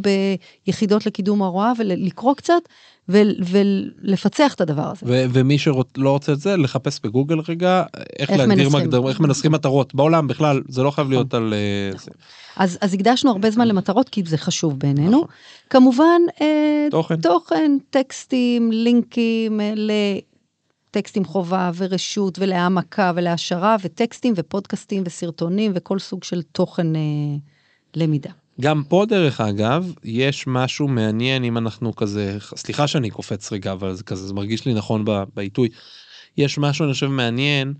ביחידות 0.68 1.06
לקידום 1.06 1.42
ההוראה 1.42 1.72
ולקרוא 1.78 2.36
קצת 2.36 2.62
ולפצח 3.10 4.54
את 4.54 4.62
הדבר 4.62 4.92
הזה. 4.92 5.28
ומי 5.34 5.58
שלא 5.58 5.82
רוצה 5.98 6.34
את 6.34 6.40
זה, 6.40 6.58
לחפש 6.58 7.00
בגוגל 7.04 7.40
רגע, 7.48 7.84
איך 8.20 8.30
להגדיר. 8.32 8.70
מגדר, 8.70 9.10
איך 9.10 9.20
מנסחים 9.20 9.52
מטרות 9.52 9.96
בעולם 9.96 10.28
בכלל, 10.28 10.62
זה 10.68 10.84
לא 10.84 10.92
חייב 10.92 11.10
להיות 11.10 11.34
על... 11.34 11.54
אה, 11.54 11.98
זה. 11.98 12.12
אז, 12.56 12.78
אז 12.82 12.94
הקדשנו 12.94 13.32
הרבה 13.32 13.52
זמן 13.52 13.68
למטרות 13.68 14.10
כי 14.10 14.24
זה 14.26 14.38
חשוב 14.38 14.80
בעינינו. 14.80 15.10
נכון. 15.10 15.28
כמובן, 15.70 16.22
אה, 16.42 16.88
תוכן. 16.92 17.22
תוכן, 17.22 17.72
טקסטים, 17.90 18.72
לינקים 18.72 19.62
אה, 19.62 20.20
טקסטים 20.92 21.26
חובה 21.26 21.72
ורשות 21.76 22.40
ולהעמקה 22.40 23.12
ולהעשרה 23.16 23.76
וטקסטים 23.82 24.34
ופודקאסטים 24.38 25.04
וסרטונים 25.06 25.72
וכל 25.76 26.00
סוג 26.00 26.24
של 26.24 26.42
תוכן 26.42 26.96
אה, 26.96 27.02
למידה. 27.96 28.32
גם 28.60 28.84
פה 28.84 29.06
דרך 29.08 29.42
אגב 29.42 29.94
יש 30.04 30.48
משהו 30.48 30.88
מעניין 30.88 31.44
אם 31.44 31.58
אנחנו 31.58 31.96
כזה 31.96 32.38
סליחה 32.56 32.88
שאני 32.88 33.10
קופץ 33.10 33.52
רגע 33.52 33.72
אבל 33.72 33.94
זה 33.94 34.04
כזה 34.04 34.28
זה 34.28 34.34
מרגיש 34.34 34.66
לי 34.66 34.74
נכון 34.74 35.06
בעיתוי. 35.34 35.70
יש 36.38 36.58
משהו 36.58 36.86
אני 36.86 36.94
חושב 36.94 37.08
מעניין 37.08 37.74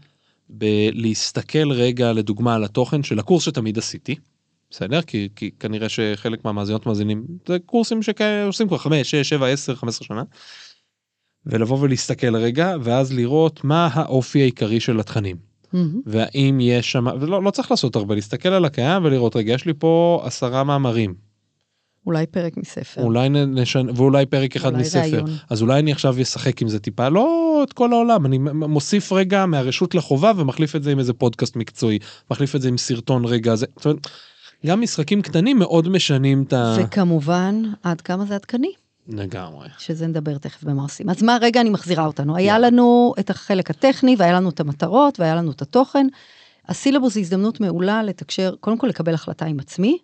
בלהסתכל 0.50 1.72
רגע 1.72 2.14
לדוגמה 2.14 2.56
על 2.56 2.64
התוכן 2.64 3.04
של 3.04 3.20
הקורס 3.20 3.44
שתמיד 3.44 3.78
עשיתי. 3.78 4.16
בסדר 4.70 5.02
כי, 5.02 5.30
כי 5.36 5.52
כנראה 5.60 5.90
שחלק 5.90 6.46
מהמאזינות 6.46 6.86
מאזינים 6.86 7.26
זה 7.48 7.58
קורסים 7.66 8.00
שעושים 8.04 8.68
כבר 8.68 8.78
5 8.78 9.12
6 9.12 9.30
7 9.30 9.48
10 9.48 9.76
15 9.76 10.08
שנה. 10.08 10.24
ולבוא 11.46 11.80
ולהסתכל 11.82 12.36
רגע 12.36 12.76
ואז 12.82 13.14
לראות 13.14 13.64
מה 13.64 13.90
האופי 13.94 14.42
העיקרי 14.42 14.80
של 14.80 15.00
התכנים. 15.00 15.51
מהמם. 15.74 16.02
והאם 16.06 16.58
יש 16.62 16.92
שם 16.92 17.06
ולא 17.20 17.44
לא 17.44 17.52
צריך 17.52 17.72
לעשות 17.72 17.96
הרבה 17.96 18.16
להסתכל 18.16 18.50
על 18.50 18.66
הקיים 18.66 19.06
ולראות 19.06 19.36
רגע 19.36 19.54
יש 19.54 19.66
לי 19.66 19.74
פה 19.80 20.22
עשרה 20.26 20.64
מאמרים 20.64 21.32
אולי 22.06 22.26
פרק 22.26 22.58
מספר. 22.58 23.04
אולי 23.04 23.30
נ- 23.30 23.60
נשן 23.60 23.88
ואולי 23.96 24.26
פרק 24.26 24.56
אחד 24.56 24.72
אולי 24.72 24.82
מספר 24.82 25.00
ראיון. 25.00 25.30
אז 25.50 25.62
אולי 25.62 25.80
אני 25.80 25.92
עכשיו 25.92 26.22
אשחק 26.22 26.62
עם 26.62 26.68
זה 26.68 26.80
טיפה 26.80 27.10
לא 27.10 27.62
את 27.64 27.74
כל 27.74 27.94
העולם 27.94 28.26
אני 28.26 28.38
מוסיף 28.54 29.12
רגע 29.12 29.46
מהרשות 29.46 29.96
לחובה 29.96 30.32
ומחליף 30.38 30.76
את 30.76 30.84
זה 30.84 30.92
עם 30.92 31.00
איזה 31.00 31.14
פודקאסט 31.14 31.56
מקצועי 31.56 32.00
מחליף 32.32 32.56
את 32.56 32.62
זה 32.62 32.68
עם 32.70 32.78
סרטון 32.78 33.26
רגע 33.26 33.56
זה 33.56 33.66
זאת 33.76 33.86
אומרת, 33.86 34.08
גם 34.66 34.82
משחקים 34.82 35.22
קטנים 35.22 35.60
מאוד 35.60 35.90
משנים 35.90 36.44
את 36.48 36.54
ה... 36.54 36.78
וכמובן, 36.80 37.62
עד 37.84 38.02
כמה 38.02 38.26
זה 38.26 38.36
עדכני, 38.36 38.72
לגמרי. 39.08 39.68
שזה 39.78 40.08
נדבר 40.08 40.38
תכף 40.38 40.64
במה 40.64 40.82
עושים. 40.82 41.10
אז 41.10 41.24
מה, 41.24 41.38
רגע, 41.42 41.62
אני 41.62 41.70
מחזירה 41.70 42.06
אותנו. 42.06 42.36
היה. 42.36 42.60
לנו 42.60 43.14
את 43.20 43.30
החלק 43.30 43.70
הטכני, 43.70 44.16
והיה 44.18 44.34
לנו 44.34 44.50
את 44.50 44.60
המטרות, 44.60 45.20
והיה 45.20 45.36
לנו 45.36 45.52
את 45.52 45.62
התוכן. 45.62 46.08
הסילבוס 46.68 47.16
היא 47.16 47.22
הזדמנות 47.22 47.60
מעולה 47.60 48.04
לתקשר, 48.04 48.56
קודם 48.60 48.78
כל 48.78 48.88
לקבל 48.88 49.14
החלטה 49.14 49.46
עם 49.46 49.60
עצמי, 49.60 49.98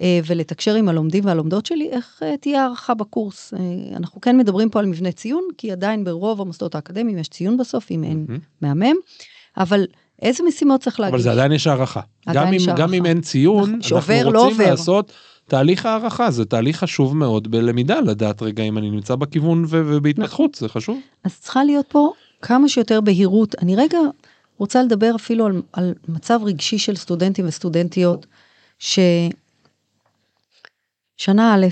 אה, 0.00 0.20
ולתקשר 0.26 0.74
עם 0.74 0.88
הלומדים 0.88 1.24
והלומדות 1.24 1.66
שלי, 1.66 1.90
איך 1.90 2.22
אה, 2.22 2.36
תהיה 2.36 2.62
הערכה 2.62 2.94
בקורס. 2.94 3.54
אה, 3.54 3.96
אנחנו 3.96 4.20
כן 4.20 4.38
מדברים 4.38 4.70
פה 4.70 4.78
על 4.78 4.86
מבנה 4.86 5.12
ציון, 5.12 5.44
כי 5.58 5.72
עדיין 5.72 6.04
ברוב 6.04 6.40
המוסדות 6.40 6.74
האקדמיים 6.74 7.18
יש 7.18 7.28
ציון 7.28 7.56
בסוף, 7.56 7.90
אם 7.90 8.04
אין 8.04 8.26
מהמם. 8.60 8.96
אבל 9.56 9.86
איזה 10.22 10.44
משימות 10.48 10.80
צריך 10.80 11.00
להגיד? 11.00 11.14
אבל 11.14 11.22
זה 11.22 11.32
עדיין 11.32 11.52
יש 11.52 11.66
הערכה. 11.66 12.00
עדיין 12.26 12.46
גם 12.46 12.54
יש 12.54 12.68
אם, 12.68 12.74
גם 12.74 12.80
הערכה. 12.80 12.96
אם 12.96 13.06
אין 13.06 13.20
ציון, 13.20 13.80
אנחנו 13.92 14.32
לא 14.32 14.44
רוצים 14.44 14.60
עובר. 14.60 14.70
לעשות 14.70 15.12
תהליך 15.48 15.86
הערכה, 15.86 16.30
זה 16.30 16.44
תהליך 16.44 16.76
חשוב 16.76 17.16
מאוד 17.16 17.50
בלמידה, 17.50 18.00
לדעת 18.00 18.42
רגע 18.42 18.62
אם 18.62 18.78
אני 18.78 18.90
נמצא 18.90 19.14
בכיוון 19.14 19.64
ובהתפתחות, 19.68 20.54
זה 20.54 20.68
חשוב. 20.68 21.00
אז 21.24 21.38
צריכה 21.40 21.64
להיות 21.64 21.86
פה 21.88 22.12
כמה 22.42 22.68
שיותר 22.68 23.00
בהירות. 23.00 23.54
אני 23.62 23.76
רגע 23.76 23.98
רוצה 24.58 24.82
לדבר 24.82 25.12
אפילו 25.16 25.46
על, 25.46 25.62
על 25.72 25.94
מצב 26.08 26.40
רגשי 26.44 26.78
של 26.78 26.96
סטודנטים 26.96 27.48
וסטודנטיות, 27.48 28.26
ששנה 28.78 29.34
א', 31.54 31.66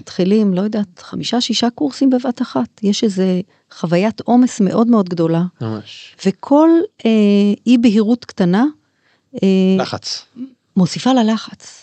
מתחילים, 0.00 0.54
לא 0.54 0.60
יודעת, 0.60 0.98
חמישה, 0.98 1.40
שישה 1.40 1.70
קורסים 1.70 2.10
בבת 2.10 2.42
אחת. 2.42 2.80
יש 2.82 3.04
איזה 3.04 3.40
חוויית 3.70 4.20
עומס 4.20 4.60
מאוד 4.60 4.86
מאוד 4.86 5.08
גדולה, 5.08 5.42
ממש. 5.60 6.16
וכל 6.26 6.70
אה, 7.06 7.10
אי 7.66 7.78
בהירות 7.78 8.24
קטנה 8.24 8.64
אה, 9.34 9.48
לחץ. 9.78 10.24
מוסיפה 10.76 11.12
ללחץ. 11.12 11.79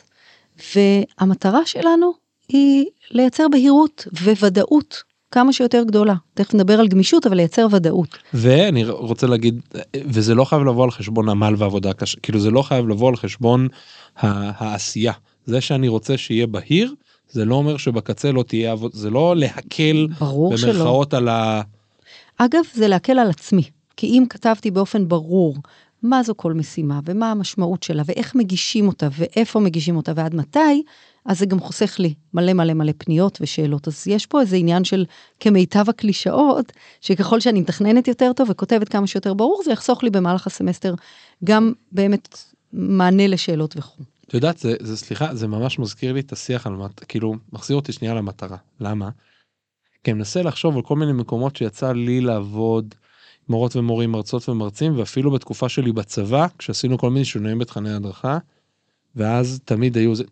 והמטרה 0.76 1.66
שלנו 1.66 2.14
היא 2.50 2.86
לייצר 3.12 3.48
בהירות 3.52 4.08
וודאות 4.40 5.04
כמה 5.32 5.54
שיותר 5.54 5.84
גדולה. 5.84 6.16
תכף 6.34 6.54
נדבר 6.54 6.80
על 6.80 6.88
גמישות, 6.88 7.28
אבל 7.28 7.36
לייצר 7.36 7.68
ודאות. 7.72 8.18
ואני 8.34 8.86
רוצה 8.86 9.28
להגיד, 9.28 9.62
וזה 10.06 10.36
לא 10.36 10.44
חייב 10.46 10.64
לבוא 10.64 10.84
על 10.84 10.92
חשבון 10.92 11.30
עמל 11.30 11.54
ועבודה 11.58 11.94
קשה, 11.94 12.20
כאילו 12.20 12.40
זה 12.40 12.52
לא 12.52 12.62
חייב 12.62 12.88
לבוא 12.88 13.10
על 13.10 13.16
חשבון 13.16 13.68
העשייה. 14.16 15.14
זה 15.46 15.62
שאני 15.62 15.88
רוצה 15.88 16.18
שיהיה 16.18 16.48
בהיר, 16.48 16.94
זה 17.30 17.46
לא 17.46 17.56
אומר 17.56 17.78
שבקצה 17.78 18.32
לא 18.32 18.44
תהיה 18.44 18.72
עבודה, 18.72 18.98
זה 18.98 19.10
לא 19.10 19.36
להקל 19.36 20.08
ברור 20.20 20.58
שלא. 20.58 20.74
במרכאות 20.74 21.14
על 21.14 21.28
ה... 21.28 21.62
אגב, 22.38 22.62
זה 22.74 22.88
להקל 22.88 23.20
על 23.20 23.30
עצמי. 23.30 23.64
כי 23.98 24.08
אם 24.08 24.24
כתבתי 24.30 24.72
באופן 24.72 25.08
ברור 25.08 25.56
מה 26.04 26.24
זו 26.24 26.34
כל 26.38 26.54
משימה, 26.54 27.00
ומה 27.06 27.32
המשמעות 27.32 27.84
שלה, 27.84 28.04
ואיך 28.06 28.36
מגישים 28.36 28.88
אותה, 28.88 29.08
ואיפה 29.12 29.60
מגישים 29.60 29.98
אותה, 29.98 30.12
ועד 30.16 30.36
מתי, 30.36 30.84
אז 31.26 31.40
זה 31.40 31.46
גם 31.46 31.60
חוסך 31.60 31.96
לי 32.00 32.14
מלא 32.34 32.54
מלא 32.54 32.74
מלא 32.74 32.92
פניות 32.98 33.38
ושאלות. 33.42 33.88
אז 33.88 34.08
יש 34.08 34.26
פה 34.26 34.42
איזה 34.42 34.56
עניין 34.56 34.84
של 34.84 35.06
כמיטב 35.40 35.90
הקלישאות, 35.90 36.72
שככל 37.02 37.40
שאני 37.40 37.62
מתכננת 37.62 38.08
יותר 38.08 38.32
טוב 38.36 38.50
וכותבת 38.50 38.90
כמה 38.90 39.08
שיותר 39.08 39.34
ברור, 39.34 39.62
זה 39.66 39.72
יחסוך 39.72 40.04
לי 40.04 40.10
במהלך 40.10 40.48
הסמסטר 40.48 40.96
גם 41.44 41.74
באמת 41.92 42.38
מענה 42.74 43.28
לשאלות 43.28 43.78
וכו'. 43.78 44.04
את 44.28 44.34
יודעת, 44.34 44.58
זה, 44.58 44.76
זה 44.80 44.98
סליחה, 44.98 45.36
זה 45.36 45.48
ממש 45.48 45.80
מזכיר 45.80 46.14
לי 46.14 46.20
את 46.20 46.32
השיח 46.32 46.68
על, 46.68 46.74
מת- 46.74 47.04
כאילו, 47.08 47.36
מחזיר 47.54 47.76
אותי 47.76 47.92
שנייה 47.92 48.14
למטרה. 48.14 48.58
למה? 48.80 49.10
כי 50.04 50.12
אני 50.12 50.18
מנסה 50.18 50.42
לחשוב 50.42 50.76
על 50.76 50.82
כל 50.82 50.96
מיני 50.96 51.14
מקומות 51.14 51.56
שיצא 51.56 51.92
לי 51.92 52.22
לעבוד, 52.22 52.96
מורות 53.50 53.76
ומורים, 53.76 54.12
מרצות 54.12 54.50
ומרצים, 54.50 55.00
ואפילו 55.00 55.32
בתקופה 55.32 55.70
שלי 55.70 55.92
בצבא, 55.92 56.48
כשעשינו 56.58 56.98
כל 56.98 57.10
מיני 57.10 57.26
שינויים 57.26 57.60
בתכני 57.60 57.94
הדרכה, 57.94 58.38
ואז 59.16 59.60
תמיד 59.66 59.98
היו 59.98 60.16
זה, 60.16 60.24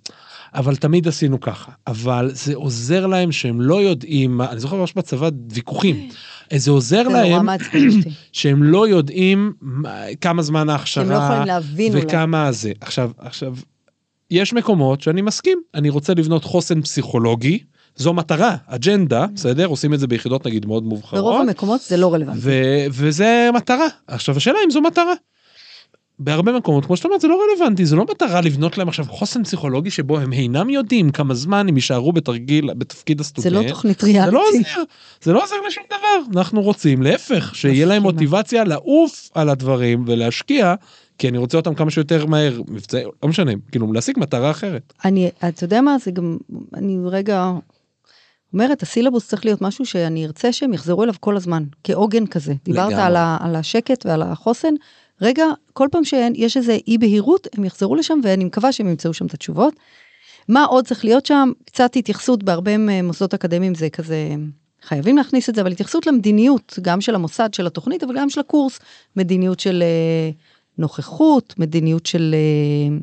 אבל 0.56 0.76
תמיד 0.76 1.08
עשינו 1.08 1.40
ככה, 1.40 1.72
אבל 1.88 2.30
זה 2.34 2.56
עוזר 2.56 3.08
להם 3.08 3.32
שהם 3.32 3.62
לא 3.62 3.82
יודעים, 3.82 4.42
אני 4.42 4.60
זוכר 4.60 4.76
ממש 4.76 4.94
בצבא 4.96 5.30
ויכוחים, 5.52 6.10
זה 6.56 6.72
עוזר 6.72 7.04
זה 7.04 7.10
להם. 7.10 7.48
שהם 8.32 8.64
לא 8.64 8.88
יודעים 8.88 9.54
מה- 9.62 10.04
כמה 10.22 10.42
זמן 10.42 10.70
ההכשרה, 10.70 11.04
הם 11.04 11.10
לא 11.12 11.16
יכולים 11.16 11.46
להבין 11.48 11.94
אולי. 11.94 12.06
וכמה 12.06 12.52
זה. 12.52 12.72
עכשיו, 12.82 13.12
עכשיו, 13.18 13.56
יש 14.32 14.54
מקומות 14.54 15.02
שאני 15.02 15.22
מסכים, 15.22 15.62
אני 15.74 15.90
רוצה 15.90 16.14
לבנות 16.14 16.44
חוסן 16.44 16.82
פסיכולוגי, 16.82 17.60
זו 17.96 18.14
מטרה, 18.14 18.56
אג'נדה, 18.68 19.26
בסדר? 19.36 19.66
עושים 19.66 19.94
את 19.94 20.00
זה 20.00 20.08
ביחידות 20.08 20.48
נגיד 20.48 20.66
מאוד 20.66 20.84
מובחרות. 20.84 21.24
ברוב 21.24 21.42
המקומות 21.42 21.82
זה 21.82 21.98
לא 21.98 22.14
רלוונטי. 22.14 22.40
ו- 22.42 22.86
וזה 22.92 23.50
מטרה. 23.54 23.88
עכשיו 24.08 24.38
השאלה 24.38 24.58
אם 24.66 24.72
זו 24.72 24.82
מטרה. 24.82 25.14
בהרבה 26.20 26.52
מקומות, 26.52 26.86
כמו 26.86 26.98
שאתה 26.98 27.08
אומר, 27.08 27.20
זה 27.20 27.28
לא 27.28 27.42
רלוונטי, 27.52 27.86
זה 27.86 27.96
לא 27.96 28.06
מטרה 28.12 28.42
לבנות 28.42 28.78
להם 28.78 28.88
עכשיו 28.88 29.06
חוסן 29.10 29.44
פסיכולוגי 29.44 29.92
שבו 29.92 30.20
הם 30.20 30.34
אינם 30.34 30.70
יודעים 30.70 31.12
כמה 31.12 31.34
זמן 31.34 31.70
הם 31.70 31.76
יישארו 31.76 32.12
בתרגיל, 32.14 32.74
בתפקיד 32.74 33.20
הסטודנט. 33.20 33.54
זה 33.54 33.62
לא 33.62 33.70
תוכנית 33.70 34.00
זה 34.00 34.08
לא 34.32 34.44
ריאליטי. 34.52 34.70
עוזר, 34.70 34.84
זה 35.22 35.34
לא 35.34 35.44
עוזר 35.44 35.56
לשום 35.68 35.84
דבר. 35.88 36.40
אנחנו 36.40 36.62
רוצים, 36.62 37.02
להפך, 37.02 37.56
שיהיה 37.56 37.86
להם. 37.86 38.02
מוטיבציה 38.02 38.64
לעוף 38.64 39.30
על 39.34 39.50
הדברים 39.50 40.04
ולהשקיע, 40.08 40.76
כי 41.18 41.30
אני 41.30 41.38
רוצה 41.38 41.58
אותם 41.58 41.76
כמה 41.76 41.92
שיותר 41.92 42.26
מהר, 42.26 42.62
מבצעי, 42.68 43.04
לא 43.24 43.30
משנה, 43.30 43.52
כאילו 43.72 43.94
להשיג 43.94 44.20
מטרה 44.20 44.52
אחרת. 44.52 44.94
אני, 45.06 45.30
אתה 45.48 45.64
יודע 45.64 45.82
מה, 45.82 45.98
זה 46.04 46.12
גם, 46.12 46.38
אני 46.74 46.98
רגע 47.06 47.52
אומרת, 48.56 48.84
הסילבוס 48.84 49.28
צריך 49.28 49.46
להיות 49.46 49.62
משהו 49.62 49.86
שאני 49.86 50.26
ארצה 50.26 50.54
שהם 50.54 50.74
יחזרו 50.74 51.04
אליו 51.04 51.14
כל 51.20 51.38
הזמן, 51.38 51.64
כעוגן 51.84 52.28
כזה. 52.28 52.54
דיברת. 52.64 52.94
על, 52.94 53.16
ה, 53.16 53.38
על 53.42 53.56
השקט 53.56 54.06
ועל 54.06 54.22
החוסן, 54.22 54.74
רגע, 55.22 55.46
כל 55.74 55.88
פעם 55.92 56.04
שיש 56.04 56.58
איזה 56.58 56.78
אי 56.88 56.98
בהירות, 56.98 57.48
הם 57.58 57.66
יחזרו 57.66 57.96
לשם, 57.96 58.20
ואני 58.24 58.46
מקווה 58.46 58.72
שהם 58.72 58.88
ימצאו 58.88 59.14
שם 59.14 59.26
את 59.26 59.34
התשובות. 59.34 59.74
מה 60.50 60.64
עוד 60.64 60.88
צריך 60.88 61.06
להיות 61.06 61.26
שם? 61.26 61.52
קצת 61.66 61.96
התייחסות 61.96 62.44
בהרבה 62.44 63.02
מוסדות 63.04 63.34
אקדמיים 63.34 63.76
זה 63.76 63.90
כזה, 63.90 64.36
חייבים 64.82 65.18
להכניס 65.18 65.50
את 65.50 65.56
זה, 65.56 65.62
אבל 65.62 65.72
התייחסות 65.72 66.08
למדיניות, 66.08 66.80
גם 66.82 67.02
של 67.02 67.16
המוסד, 67.16 67.54
של 67.54 67.68
התוכנית, 67.68 68.04
אבל 68.04 68.16
גם 68.18 68.30
של 68.30 68.40
הקורס. 68.40 68.80
מדיניות 69.16 69.60
של 69.60 69.84
אה, 69.84 70.32
נוכחות, 70.78 71.54
מדיניות 71.58 72.06
של 72.06 72.36
אה, 72.36 72.98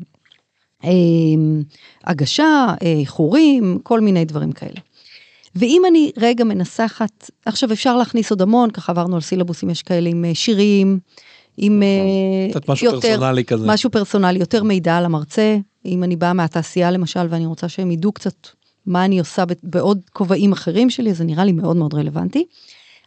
אה, 0.89 0.91
הגשה, 2.03 2.73
אה, 2.83 2.93
איחורים, 2.99 3.79
כל 3.83 4.01
מיני 4.01 4.25
דברים 4.25 4.51
כאלה. 4.51 4.79
ואם 5.55 5.81
אני 5.87 6.11
רגע 6.17 6.43
מנסחת, 6.43 7.29
עכשיו 7.45 7.71
אפשר 7.71 7.97
להכניס 7.97 8.31
עוד 8.31 8.41
המון, 8.41 8.71
ככה 8.71 8.91
עברנו 8.91 9.15
על 9.15 9.21
סילבוסים, 9.21 9.69
יש 9.69 9.81
כאלה 9.81 10.09
עם 10.09 10.25
אה, 10.25 10.35
שירים, 10.35 10.99
עם 11.57 11.83
אה, 11.83 12.51
קצת 12.51 12.69
משהו 12.69 12.91
פרסונלי 13.01 13.45
כזה. 13.45 13.67
משהו 13.67 13.89
פרסונלי, 13.89 14.39
יותר 14.39 14.63
מידע 14.63 14.97
על 14.97 15.05
המרצה. 15.05 15.57
אם 15.85 16.03
אני 16.03 16.15
באה 16.15 16.33
מהתעשייה 16.33 16.91
למשל, 16.91 17.27
ואני 17.29 17.45
רוצה 17.45 17.69
שהם 17.69 17.91
ידעו 17.91 18.11
קצת 18.11 18.47
מה 18.85 19.05
אני 19.05 19.19
עושה 19.19 19.43
בעוד 19.63 20.01
כובעים 20.13 20.51
אחרים 20.51 20.89
שלי, 20.89 21.13
זה 21.13 21.23
נראה 21.23 21.45
לי 21.45 21.51
מאוד 21.51 21.77
מאוד 21.77 21.93
רלוונטי. 21.93 22.45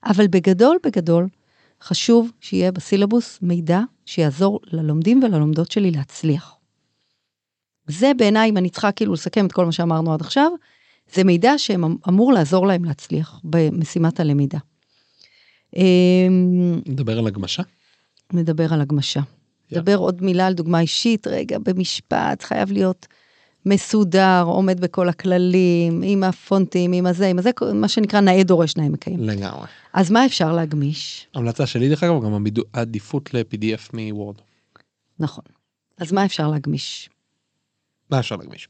אבל 0.04 0.26
בגדול, 0.26 0.76
בגדול, 0.86 1.28
חשוב 1.82 2.30
שיהיה 2.40 2.72
בסילבוס 2.72 3.38
מידע 3.42 3.80
שיעזור 4.06 4.60
ללומדים 4.72 5.22
וללומדות 5.22 5.70
שלי 5.70 5.90
להצליח. 5.90 6.56
זה 7.86 8.12
בעיניי, 8.16 8.50
אם 8.50 8.56
אני 8.56 8.70
צריכה 8.70 8.92
כאילו 8.92 9.12
לסכם 9.12 9.46
את 9.46 9.52
כל 9.52 9.64
מה 9.64 9.72
שאמרנו 9.72 10.14
עד 10.14 10.20
עכשיו, 10.20 10.50
זה 11.14 11.24
מידע 11.24 11.58
שאמור 11.58 12.32
לעזור 12.32 12.66
להם 12.66 12.84
להצליח 12.84 13.40
במשימת 13.44 14.20
הלמידה. 14.20 14.58
אמ, 15.76 16.80
נדבר 16.86 17.18
על 17.18 17.26
הגמשה? 17.26 17.62
נדבר 18.32 18.72
על 18.72 18.80
הגמשה. 18.80 19.20
נדבר 19.72 19.96
עוד 19.96 20.22
מילה 20.22 20.46
על 20.46 20.54
דוגמה 20.54 20.80
אישית, 20.80 21.26
רגע, 21.26 21.58
במשפט, 21.58 22.42
חייב 22.42 22.72
להיות 22.72 23.06
מסודר, 23.66 24.42
עומד 24.46 24.80
בכל 24.80 25.08
הכללים, 25.08 26.02
עם 26.04 26.24
הפונטים, 26.24 26.92
עם 26.92 27.06
הזה, 27.06 27.26
עם 27.26 27.38
הזה, 27.38 27.50
מה 27.74 27.88
שנקרא 27.88 28.20
נאה 28.20 28.42
דורש 28.42 28.76
נאה 28.76 28.88
מקיים. 28.88 29.20
לגמרי. 29.20 29.66
אז 29.92 30.10
מה 30.10 30.26
אפשר 30.26 30.52
להגמיש? 30.52 31.26
המלצה 31.34 31.66
שלי 31.66 31.88
דרך 31.88 32.02
אגב, 32.02 32.24
גם 32.24 32.44
עדיפות 32.72 33.34
ל-PDF 33.34 33.90
מוורד. 33.92 34.36
נכון. 35.18 35.44
אז 35.98 36.12
מה 36.12 36.24
אפשר 36.24 36.48
להגמיש? 36.48 37.08
מה 38.10 38.18
אפשר 38.18 38.36
להגמיש? 38.36 38.68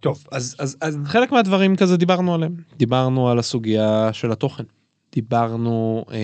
טוב, 0.00 0.24
אז, 0.32 0.56
אז, 0.58 0.76
אז 0.80 0.98
חלק 1.04 1.32
מהדברים 1.32 1.76
כזה 1.76 1.96
דיברנו 1.96 2.34
עליהם. 2.34 2.54
דיברנו 2.76 3.30
על 3.30 3.38
הסוגיה 3.38 4.12
של 4.12 4.32
התוכן. 4.32 4.64
דיברנו, 5.12 6.04
אה, 6.10 6.16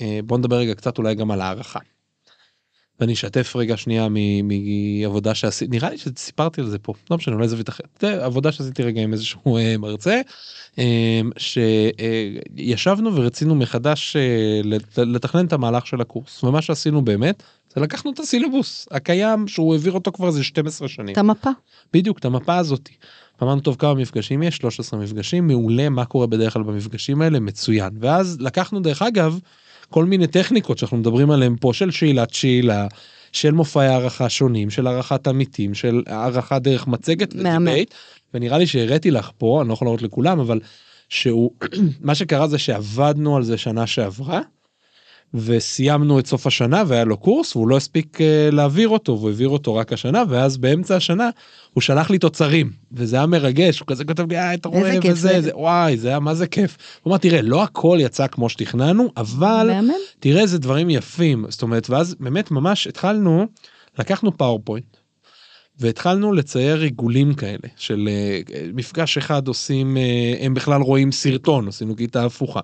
אה, 0.00 0.20
בוא 0.24 0.38
נדבר 0.38 0.56
רגע 0.56 0.74
קצת 0.74 0.98
אולי 0.98 1.14
גם 1.14 1.30
על 1.30 1.40
הערכה. 1.40 1.78
ואני 3.00 3.12
אשתף 3.12 3.56
רגע 3.56 3.76
שנייה 3.76 4.08
מעבודה 4.42 5.34
שעשיתי, 5.34 5.70
נראה 5.70 5.90
לי 5.90 5.98
שסיפרתי 5.98 6.60
על 6.60 6.66
זה 6.66 6.78
פה, 6.78 6.94
לא 7.10 7.16
משנה, 7.16 7.34
אולי 7.34 7.48
זווית 7.48 7.68
אחרת. 7.68 8.04
עבודה 8.04 8.52
שעשיתי 8.52 8.82
רגע 8.82 9.00
עם 9.02 9.12
איזשהו 9.12 9.56
אה, 9.56 9.76
מרצה, 9.78 10.20
אה, 10.78 11.20
שישבנו 11.36 13.16
ורצינו 13.16 13.54
מחדש 13.54 14.16
אה, 14.16 14.60
לת- 14.64 14.98
לתכנן 14.98 15.46
את 15.46 15.52
המהלך 15.52 15.86
של 15.86 16.00
הקורס. 16.00 16.44
ומה 16.44 16.62
שעשינו 16.62 17.02
באמת, 17.04 17.42
זה 17.74 17.80
לקחנו 17.80 18.12
את 18.12 18.18
הסילבוס 18.18 18.88
הקיים 18.90 19.48
שהוא 19.48 19.74
העביר 19.74 19.92
אותו 19.92 20.12
כבר 20.12 20.26
איזה 20.26 20.44
12 20.44 20.88
שנים. 20.88 21.12
את 21.12 21.18
המפה. 21.18 21.50
בדיוק 21.92 22.18
את 22.18 22.24
המפה 22.24 22.56
הזאת. 22.56 22.88
אמרנו 23.42 23.60
טוב 23.60 23.76
כמה 23.78 23.94
מפגשים 23.94 24.42
יש 24.42 24.56
13 24.56 25.00
מפגשים 25.00 25.46
מעולה 25.46 25.88
מה 25.88 26.04
קורה 26.04 26.26
בדרך 26.26 26.52
כלל 26.52 26.62
במפגשים 26.62 27.22
האלה 27.22 27.40
מצוין 27.40 27.90
ואז 28.00 28.36
לקחנו 28.40 28.80
דרך 28.80 29.02
אגב 29.02 29.38
כל 29.90 30.04
מיני 30.04 30.26
טכניקות 30.26 30.78
שאנחנו 30.78 30.96
מדברים 30.96 31.30
עליהם 31.30 31.56
פה 31.56 31.72
של 31.72 31.90
שאלת 31.90 32.34
שאלה 32.34 32.86
של 33.32 33.50
מופעי 33.50 33.86
הערכה 33.86 34.28
שונים 34.28 34.70
של 34.70 34.86
הערכת 34.86 35.26
עמיתים 35.26 35.74
של 35.74 36.02
הערכה 36.06 36.58
דרך 36.58 36.86
מצגת. 36.86 37.34
ו 37.34 37.43
debate 37.43 37.94
ונראה 38.34 38.58
לי 38.58 38.66
שהראיתי 38.66 39.10
לך 39.10 39.30
פה 39.38 39.60
אני 39.60 39.68
לא 39.68 39.74
יכול 39.74 39.86
להראות 39.86 40.02
לכולם 40.02 40.40
אבל 40.40 40.60
שהוא 41.08 41.50
מה 42.00 42.14
שקרה 42.14 42.48
זה 42.48 42.58
שעבדנו 42.58 43.36
על 43.36 43.42
זה 43.42 43.58
שנה 43.58 43.86
שעברה. 43.86 44.40
וסיימנו 45.34 46.18
את 46.18 46.26
סוף 46.26 46.46
השנה 46.46 46.82
והיה 46.86 47.04
לו 47.04 47.16
קורס 47.16 47.56
והוא 47.56 47.68
לא 47.68 47.76
הספיק 47.76 48.20
אה, 48.20 48.48
להעביר 48.52 48.88
אותו 48.88 49.12
והוא 49.18 49.28
העביר 49.28 49.48
אותו 49.48 49.74
רק 49.74 49.92
השנה 49.92 50.22
ואז 50.28 50.56
באמצע 50.56 50.96
השנה 50.96 51.30
הוא 51.74 51.82
שלח 51.82 52.10
לי 52.10 52.18
תוצרים 52.18 52.70
וזה 52.92 53.16
היה 53.16 53.26
מרגש 53.26 53.80
הוא 53.80 53.86
כזה 53.86 54.04
כותב 54.04 54.30
לי 54.30 54.38
אה 54.38 54.54
אתה 54.54 54.68
רואה 54.68 54.98
וזה 55.04 55.14
זה." 55.14 55.40
זה 55.40 55.50
וואי 55.56 55.96
זה 55.96 56.08
היה 56.08 56.20
מה 56.20 56.34
זה 56.34 56.46
כיף. 56.46 56.76
הוא 57.02 57.10
אמר 57.10 57.18
תראה 57.18 57.42
לא 57.42 57.62
הכל 57.62 57.98
יצא 58.00 58.26
כמו 58.26 58.48
שתכננו 58.48 59.10
אבל. 59.16 59.70
תראה 60.20 60.42
איזה 60.42 60.58
דברים 60.58 60.90
יפים 60.90 61.44
זאת 61.48 61.62
אומרת 61.62 61.90
ואז 61.90 62.16
באמת 62.20 62.50
ממש 62.50 62.86
התחלנו 62.86 63.46
לקחנו 63.98 64.38
פאורפוינט. 64.38 64.99
והתחלנו 65.80 66.32
לצייר 66.32 66.80
עיגולים 66.80 67.34
כאלה 67.34 67.68
של 67.76 68.08
אה, 68.12 68.40
מפגש 68.74 69.18
אחד 69.18 69.48
עושים 69.48 69.96
אה, 69.96 70.34
הם 70.40 70.54
בכלל 70.54 70.80
רואים 70.80 71.12
סרטון 71.12 71.68
עשינו 71.68 71.96
כיתה 71.96 72.24
הפוכה 72.24 72.60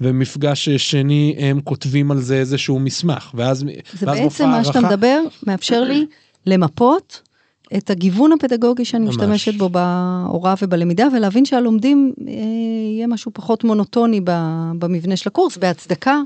ומפגש 0.00 0.68
שני 0.68 1.36
הם 1.38 1.60
כותבים 1.60 2.10
על 2.10 2.20
זה 2.20 2.36
איזשהו 2.36 2.78
מסמך 2.78 3.30
ואז 3.34 3.58
זה 3.92 4.06
ואז 4.06 4.18
בעצם 4.18 4.48
מה 4.48 4.64
שאתה 4.64 4.80
מדבר, 4.80 5.20
מאפשר 5.46 5.84
לי 5.84 6.06
למפות 6.46 7.22
את 7.76 7.90
הגיוון 7.90 8.32
הפדגוגי 8.32 8.84
שאני 8.84 9.04
ממש. 9.04 9.16
משתמשת 9.16 9.54
בו 9.54 9.68
בהוראה 9.68 10.54
ובלמידה, 10.62 11.06
ולהבין 11.16 11.44
שהלומדים 11.44 12.12
אה, 12.28 12.32
יהיה 12.94 13.06
משהו 13.06 13.30
פחות 13.34 13.64
מונוטוני 13.64 14.20
במבנה 14.78 15.16
של 15.16 15.28
הקורס, 15.28 15.56
בהצדקה 15.56 16.20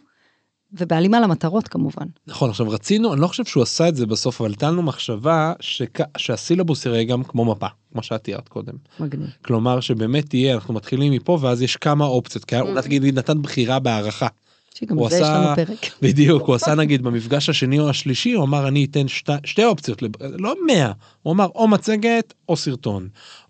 ובהלימה 0.81 1.21
למטרות 1.21 1.69
כמובן. 1.69 2.07
נכון 2.27 2.51
עכשיו 2.51 2.71
רצינו 2.71 3.13
אני 3.13 3.21
לא 3.21 3.27
חושב 3.27 3.45
שהוא 3.45 3.63
עשה 3.63 3.89
את 3.89 3.97
זה 3.97 4.07
בסוף 4.07 4.41
אבל 4.41 4.51
הייתה 4.51 4.71
לנו 4.71 4.83
מחשבה 4.83 5.53
שכ... 5.61 6.01
שהסילבוס 6.17 6.87
יראה 6.87 7.05
גם 7.05 7.25
כמו 7.25 7.45
מפה 7.45 7.67
כמו 7.93 8.03
שאת 8.03 8.25
תיארת 8.25 8.49
קודם 8.49 8.73
מגניב. 9.01 9.29
כלומר 9.45 9.81
שבאמת 9.81 10.29
תהיה 10.29 10.55
אנחנו 10.55 10.75
מתחילים 10.75 11.13
מפה 11.13 11.39
ואז 11.41 11.63
יש 11.63 11.77
כמה 11.77 12.05
אופציות 12.05 12.45
כי 12.45 12.61
אולי 12.61 12.83
תגיד 12.83 13.03
לי 13.03 13.13
נתן 13.13 13.43
בחירה 13.43 13.79
בהערכה 13.79 14.27
שגם 14.75 14.97
הוא 14.99 15.09
זה 15.11 15.17
יש 15.17 15.23
עשה- 15.23 15.39
לנו 15.39 15.57
פרק. 15.67 15.87
בדיוק 16.03 16.43
הוא 16.43 16.55
עשה 16.55 16.75
נגיד 16.75 17.03
במפגש 17.03 17.49
השני 17.49 17.79
או 17.81 17.89
השלישי 17.91 18.33
הוא 18.33 18.45
אמר 18.45 18.69
אני 18.69 18.85
אתן 18.85 19.09
שתי, 19.09 19.33
שתי 19.45 19.65
אופציות 19.65 20.03
לא 20.21 20.55
100 20.67 20.93
הוא 21.23 21.33
אמר 21.33 21.47
או 21.55 21.69
מצגת 21.69 22.35
או 22.49 22.57
סרטון 22.57 23.09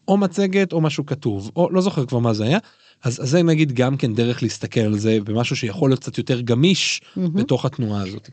או 0.08 0.16
מצגת 0.16 0.72
או 0.72 0.80
משהו 0.80 1.06
כתוב 1.06 1.50
או 1.56 1.68
לא 1.70 1.80
זוכר 1.80 2.06
כבר 2.06 2.18
מה 2.18 2.32
זה 2.32 2.44
היה. 2.44 2.58
אז, 3.04 3.20
אז 3.22 3.28
זה 3.28 3.42
נגיד 3.42 3.72
גם 3.72 3.96
כן 3.96 4.14
דרך 4.14 4.42
להסתכל 4.42 4.80
על 4.80 4.98
זה 4.98 5.18
במשהו 5.24 5.56
שיכול 5.56 5.90
להיות 5.90 6.00
קצת 6.00 6.18
יותר 6.18 6.40
גמיש 6.40 7.00
מהמם. 7.16 7.34
בתוך 7.34 7.64
התנועה 7.64 8.02
הזאת. 8.02 8.28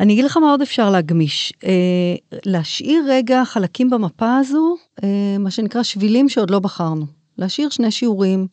אני 0.00 0.12
אגיד 0.12 0.24
לך 0.24 0.36
מה 0.36 0.50
עוד 0.50 0.62
אפשר 0.62 0.90
להגמיש. 0.90 1.52
אה, 1.64 2.38
להשאיר 2.46 3.04
רגע 3.08 3.44
חלקים 3.44 3.90
במפה 3.90 4.36
הזו, 4.36 4.76
אה, 5.02 5.38
מה 5.38 5.50
שנקרא 5.50 5.82
שבילים 5.82 6.28
שעוד 6.28 6.50
לא 6.50 6.58
בחרנו. 6.58 7.06
להשאיר 7.38 7.68
שני 7.68 7.90
שיעורים, 7.90 8.46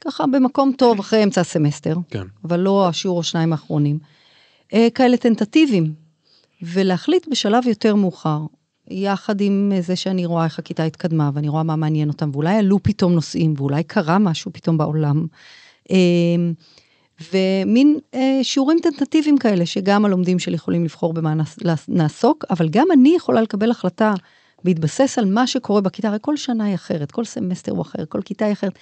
ככה 0.00 0.26
במקום 0.26 0.72
טוב 0.78 0.98
אחרי 0.98 1.24
אמצע 1.24 1.40
הסמסטר, 1.40 1.96
כן. 2.10 2.24
אבל 2.44 2.60
לא 2.60 2.88
השיעור 2.88 3.18
או 3.18 3.22
שניים 3.22 3.52
האחרונים. 3.52 3.98
אה, 4.74 4.88
כאלה 4.94 5.16
טנטטיביים, 5.16 5.94
ולהחליט 6.62 7.28
בשלב 7.30 7.66
יותר 7.66 7.94
מאוחר, 7.94 8.40
יחד 8.90 9.40
עם 9.40 9.72
זה 9.80 9.96
שאני 9.96 10.26
רואה 10.26 10.44
איך 10.44 10.58
הכיתה 10.58 10.84
התקדמה, 10.84 11.30
ואני 11.34 11.48
רואה 11.48 11.62
מה 11.62 11.76
מעניין 11.76 12.08
אותם, 12.08 12.30
ואולי 12.32 12.56
עלו 12.56 12.82
פתאום 12.82 13.12
נושאים, 13.12 13.54
ואולי 13.56 13.82
קרה 13.82 14.18
משהו 14.18 14.50
פתאום 14.52 14.78
בעולם. 14.78 15.26
אה, 15.90 15.96
ומין 17.32 17.98
אה, 18.14 18.38
שיעורים 18.42 18.78
טנטטיביים 18.82 19.38
כאלה, 19.38 19.66
שגם 19.66 20.04
הלומדים 20.04 20.38
שלי 20.38 20.54
יכולים 20.54 20.84
לבחור 20.84 21.12
במה 21.12 21.34
נעסוק, 21.88 22.44
אבל 22.50 22.68
גם 22.68 22.86
אני 22.92 23.14
יכולה 23.16 23.42
לקבל 23.42 23.70
החלטה 23.70 24.14
בהתבסס 24.64 25.18
על 25.18 25.24
מה 25.24 25.46
שקורה 25.46 25.80
בכיתה, 25.80 26.08
הרי 26.08 26.18
כל 26.20 26.36
שנה 26.36 26.64
היא 26.64 26.74
אחרת, 26.74 27.10
כל 27.10 27.24
סמסטר 27.24 27.72
הוא 27.72 27.82
אחר, 27.82 28.04
כל 28.08 28.20
כיתה 28.24 28.44
היא 28.44 28.52
אחרת. 28.52 28.78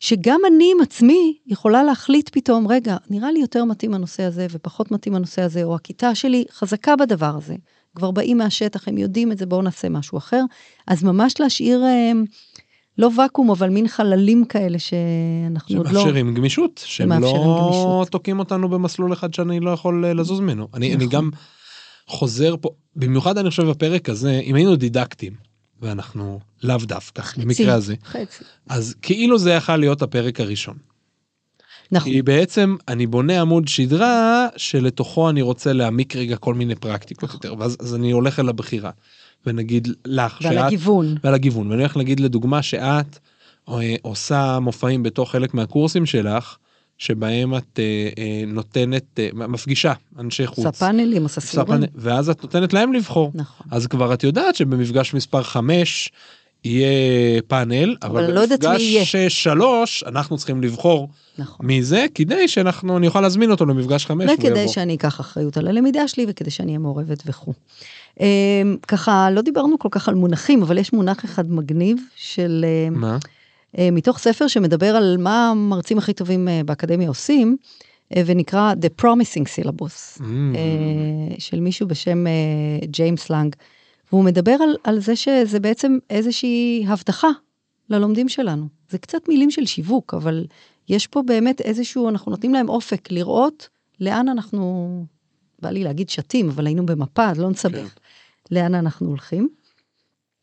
שגם 0.00 0.40
אני 0.46 0.72
עם 0.76 0.82
עצמי 0.82 1.38
יכולה 1.46 1.82
להחליט 1.82 2.30
פתאום, 2.32 2.68
רגע, 2.68 2.96
נראה 3.10 3.32
לי 3.32 3.40
יותר 3.40 3.64
מתאים 3.64 3.94
הנושא 3.94 4.22
הזה 4.22 4.46
ופחות 4.50 4.90
מתאים 4.90 5.14
הנושא 5.14 5.42
הזה, 5.42 5.64
או 5.64 5.74
הכיתה 5.74 6.14
שלי 6.14 6.44
חזקה 6.52 6.96
בדבר 6.96 7.34
הזה. 7.36 7.54
כבר 7.94 8.10
באים 8.10 8.38
מהשטח, 8.38 8.88
הם 8.88 8.98
יודעים 8.98 9.32
את 9.32 9.38
זה, 9.38 9.46
בואו 9.46 9.62
נעשה 9.62 9.88
משהו 9.88 10.18
אחר. 10.18 10.44
אז 10.86 11.02
ממש 11.02 11.34
להשאיר, 11.40 11.84
אה, 11.84 12.12
לא 12.98 13.10
ואקום, 13.16 13.50
אבל 13.50 13.68
מין 13.68 13.88
חללים 13.88 14.44
כאלה 14.44 14.78
שאנחנו 14.78 15.76
עוד 15.76 15.86
לא... 15.86 15.92
שמאפשרים 15.92 16.34
גמישות 16.34 16.82
שהם 16.84 17.12
לא 17.12 17.16
גמישות. 17.16 18.08
תוקעים 18.08 18.38
אותנו 18.38 18.68
במסלול 18.68 19.12
אחד 19.12 19.34
שאני 19.34 19.60
לא 19.60 19.70
יכול 19.70 20.04
אה, 20.04 20.12
לזוז 20.12 20.40
ממנו 20.40 20.68
אני, 20.74 20.94
אני 20.94 21.06
נכון. 21.06 21.08
גם 21.08 21.30
חוזר 22.06 22.54
פה 22.60 22.70
במיוחד 22.96 23.38
אני 23.38 23.50
חושב 23.50 23.62
בפרק 23.62 24.08
הזה 24.08 24.40
אם 24.44 24.54
היינו 24.54 24.76
דידקטים 24.76 25.32
ואנחנו 25.82 26.40
לאו 26.62 26.76
דווקא 26.76 27.22
במקרה 27.36 27.74
הזה 27.74 27.94
חצי. 28.04 28.44
אז 28.68 28.94
כאילו 29.02 29.38
זה 29.38 29.50
יכול 29.50 29.76
להיות 29.76 30.02
הפרק 30.02 30.40
הראשון. 30.40 30.76
נכון, 31.94 32.12
כי 32.12 32.22
בעצם 32.22 32.76
אני 32.88 33.06
בונה 33.06 33.40
עמוד 33.40 33.68
שדרה 33.68 34.48
שלתוכו 34.56 35.30
אני 35.30 35.42
רוצה 35.42 35.72
להעמיק 35.72 36.16
רגע 36.16 36.36
כל 36.36 36.54
מיני 36.54 36.74
פרקטיקות 36.74 37.34
יותר 37.34 37.54
ואז 37.58 37.76
אז 37.80 37.94
אני 37.94 38.10
הולך 38.10 38.40
אל 38.40 38.48
הבחירה 38.48 38.90
ונגיד 39.46 39.88
לך 40.06 40.38
ועל 40.42 40.54
שאת 40.54 40.64
הגיוון. 40.64 41.16
ועל 41.24 41.34
הגיוון 41.34 41.70
ואני 41.70 41.82
הולך 41.82 41.96
להגיד 41.96 42.20
לדוגמה 42.20 42.62
שאת 42.62 43.18
אה, 43.68 43.94
עושה 44.02 44.58
מופעים 44.58 45.02
בתוך 45.02 45.32
חלק 45.32 45.54
מהקורסים 45.54 46.06
שלך 46.06 46.56
שבהם 46.98 47.56
את 47.56 47.78
אה, 47.78 48.08
אה, 48.18 48.42
נותנת 48.46 49.04
אה, 49.18 49.28
מפגישה 49.34 49.92
אנשי 50.18 50.46
חוץ. 50.46 50.58
עושה 50.58 50.72
פאנלים, 50.72 51.22
עושה 51.22 51.40
סיורים. 51.40 51.82
ואז 51.94 52.30
את 52.30 52.42
נותנת 52.42 52.72
להם 52.72 52.92
לבחור. 52.92 53.30
נכון. 53.34 53.66
אז 53.70 53.86
כבר 53.86 54.14
את 54.14 54.24
יודעת 54.24 54.54
שבמפגש 54.54 55.14
מספר 55.14 55.42
5 55.42 56.12
יהיה 56.64 57.42
פאנל 57.42 57.96
אבל, 58.02 58.24
אבל 58.24 58.34
לא. 58.34 58.46
במפגש 58.46 59.06
3 59.28 60.04
אנחנו 60.06 60.36
צריכים 60.36 60.62
לבחור 60.62 61.08
נכון. 61.38 61.66
מי 61.66 61.82
זה 61.82 62.06
כדי 62.14 62.48
שאנחנו 62.48 62.96
אני 62.96 63.06
אוכל 63.06 63.20
להזמין 63.20 63.50
אותו 63.50 63.66
למפגש 63.66 64.06
5 64.06 64.30
וכדי 64.38 64.68
שאני 64.68 64.94
אקח 64.94 65.20
אחריות 65.20 65.56
על 65.56 65.68
הלמידה 65.68 66.08
שלי 66.08 66.26
וכדי 66.28 66.50
שאני 66.50 66.68
אהיה 66.68 66.78
מעורבת 66.78 67.22
וכו'. 67.26 67.52
אמ, 68.20 68.76
ככה 68.88 69.28
לא 69.30 69.42
דיברנו 69.42 69.78
כל 69.78 69.88
כך 69.90 70.08
על 70.08 70.14
מונחים 70.14 70.62
אבל 70.62 70.78
יש 70.78 70.92
מונח 70.92 71.24
אחד 71.24 71.50
מגניב 71.52 71.96
של 72.16 72.64
אמ, 72.88 73.00
מה? 73.00 73.18
אה, 73.78 73.88
מתוך 73.92 74.18
ספר 74.18 74.46
שמדבר 74.48 74.96
על 74.96 75.16
מה 75.18 75.50
המרצים 75.50 75.98
הכי 75.98 76.12
טובים 76.12 76.48
אה, 76.48 76.60
באקדמיה 76.64 77.08
עושים 77.08 77.56
אה, 78.16 78.22
ונקרא 78.26 78.74
The 78.82 79.02
Promising 79.02 79.44
Syllabus 79.44 80.18
Mm. 80.18 80.22
אה, 80.22 81.34
של 81.38 81.60
מישהו 81.60 81.88
בשם 81.88 82.24
ג'יימס 82.84 83.30
לנג. 83.30 83.54
והוא 84.12 84.24
מדבר 84.24 84.56
על, 84.62 84.76
על 84.84 85.00
זה 85.00 85.16
שזה 85.16 85.60
בעצם 85.60 85.98
איזושהי 86.10 86.84
הבטחה 86.88 87.28
ללומדים 87.90 88.28
שלנו. 88.28 88.68
זה 88.88 88.98
קצת 88.98 89.28
מילים 89.28 89.50
של 89.50 89.66
שיווק, 89.66 90.14
אבל 90.14 90.46
יש 90.88 91.06
פה 91.06 91.22
באמת 91.26 91.60
איזשהו, 91.60 92.08
אנחנו 92.08 92.30
נותנים 92.30 92.54
להם 92.54 92.68
אופק 92.68 93.10
לראות 93.10 93.68
לאן 94.00 94.28
אנחנו, 94.28 95.06
בא 95.62 95.70
לי 95.70 95.84
להגיד 95.84 96.10
שתים, 96.10 96.48
אבל 96.48 96.66
היינו 96.66 96.86
במפה, 96.86 97.30
אז 97.30 97.38
לא 97.38 97.50
נסבך. 97.50 97.72
כן. 97.74 98.54
לאן 98.54 98.74
אנחנו 98.74 99.08
הולכים. 99.08 99.48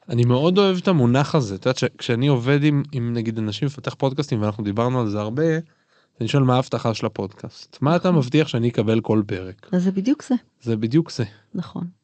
אני 0.09 0.25
מאוד 0.25 0.57
אוהב 0.57 0.77
את 0.77 0.87
המונח 0.87 1.35
הזה 1.35 1.55
את 1.55 1.65
יודעת 1.65 1.77
שכשאני 1.77 2.27
עובד 2.27 2.63
עם, 2.63 2.83
עם 2.91 3.13
נגיד 3.13 3.37
אנשים 3.37 3.65
מפתח 3.65 3.93
פודקאסטים 3.93 4.41
ואנחנו 4.41 4.63
דיברנו 4.63 5.01
על 5.01 5.09
זה 5.09 5.19
הרבה. 5.19 5.43
אני 6.21 6.27
שואל 6.27 6.43
מה 6.43 6.55
ההבטחה 6.55 6.93
של 6.93 7.05
הפודקאסט 7.05 7.77
מה 7.81 7.95
אתה 7.95 8.11
מבטיח 8.11 8.47
שאני 8.47 8.69
אקבל 8.69 9.01
כל 9.01 9.21
פרק 9.27 9.69
אז 9.71 9.83
זה 9.83 9.91
בדיוק 9.91 10.23
זה, 10.23 10.35
זה 10.61 10.77
בדיוק 10.77 11.11
זה 11.11 11.23
נכון. 11.53 12.00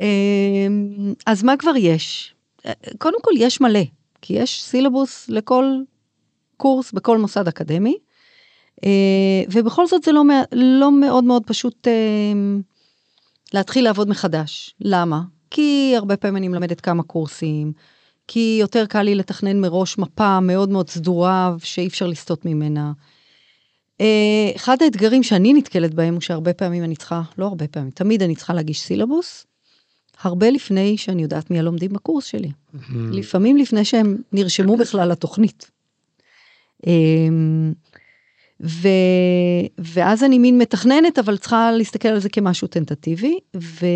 אמ, 0.00 1.14
אז 1.26 1.42
מה 1.42 1.56
כבר 1.56 1.76
יש? 1.76 2.34
קודם 2.98 3.18
כל 3.22 3.30
יש 3.36 3.60
מלא, 3.60 3.82
כי 4.22 4.34
יש 4.34 4.62
סילבוס 4.62 5.28
לכל 5.28 5.64
קורס 6.56 6.92
בכל 6.92 7.18
מוסד 7.18 7.48
אקדמי, 7.48 7.96
אה, 8.84 9.42
ובכל 9.52 9.86
זאת 9.86 10.02
זה 10.02 10.12
לא, 10.12 10.22
לא 10.52 10.92
מאוד 10.92 11.24
מאוד 11.24 11.42
פשוט 11.46 11.88
אה, 11.88 12.32
להתחיל 13.54 13.84
לעבוד 13.84 14.08
מחדש. 14.08 14.74
למה? 14.80 15.22
כי 15.50 15.94
הרבה 15.96 16.16
פעמים 16.16 16.36
אני 16.36 16.48
מלמדת 16.48 16.80
כמה 16.80 17.02
קורסים, 17.02 17.72
כי 18.28 18.58
יותר 18.60 18.86
קל 18.86 19.02
לי 19.02 19.14
לתכנן 19.14 19.60
מראש 19.60 19.98
מפה 19.98 20.40
מאוד 20.40 20.68
מאוד 20.68 20.90
סדורה 20.90 21.54
שאי 21.62 21.86
אפשר 21.86 22.06
לסטות 22.06 22.44
ממנה. 22.44 22.92
אה, 24.00 24.50
אחד 24.56 24.76
האתגרים 24.82 25.22
שאני 25.22 25.52
נתקלת 25.52 25.94
בהם 25.94 26.14
הוא 26.14 26.20
שהרבה 26.20 26.52
פעמים 26.52 26.84
אני 26.84 26.96
צריכה, 26.96 27.22
לא 27.38 27.46
הרבה 27.46 27.68
פעמים, 27.68 27.90
תמיד 27.90 28.22
אני 28.22 28.36
צריכה 28.36 28.54
להגיש 28.54 28.80
סילבוס, 28.80 29.46
הרבה 30.22 30.50
לפני 30.50 30.96
שאני 30.96 31.22
יודעת 31.22 31.50
מי 31.50 31.58
הלומדים 31.58 31.92
בקורס 31.92 32.24
שלי. 32.24 32.48
Mm-hmm. 32.48 32.78
לפעמים 33.12 33.56
לפני 33.56 33.84
שהם 33.84 34.16
נרשמו 34.32 34.76
בכלל 34.76 35.08
לתוכנית. 35.08 35.70
אמ, 36.86 37.72
ו, 38.60 38.88
ואז 39.78 40.24
אני 40.24 40.38
מין 40.38 40.58
מתכננת, 40.58 41.18
אבל 41.18 41.36
צריכה 41.36 41.72
להסתכל 41.72 42.08
על 42.08 42.18
זה 42.18 42.28
כמשהו 42.28 42.68
טנטטיבי, 42.68 43.38
ו, 43.56 43.86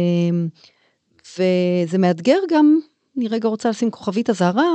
וזה 1.38 1.98
מאתגר 1.98 2.38
גם, 2.50 2.78
אני 3.16 3.28
רגע 3.28 3.48
רוצה 3.48 3.68
לשים 3.70 3.90
כוכבית 3.90 4.30
אזהרה, 4.30 4.70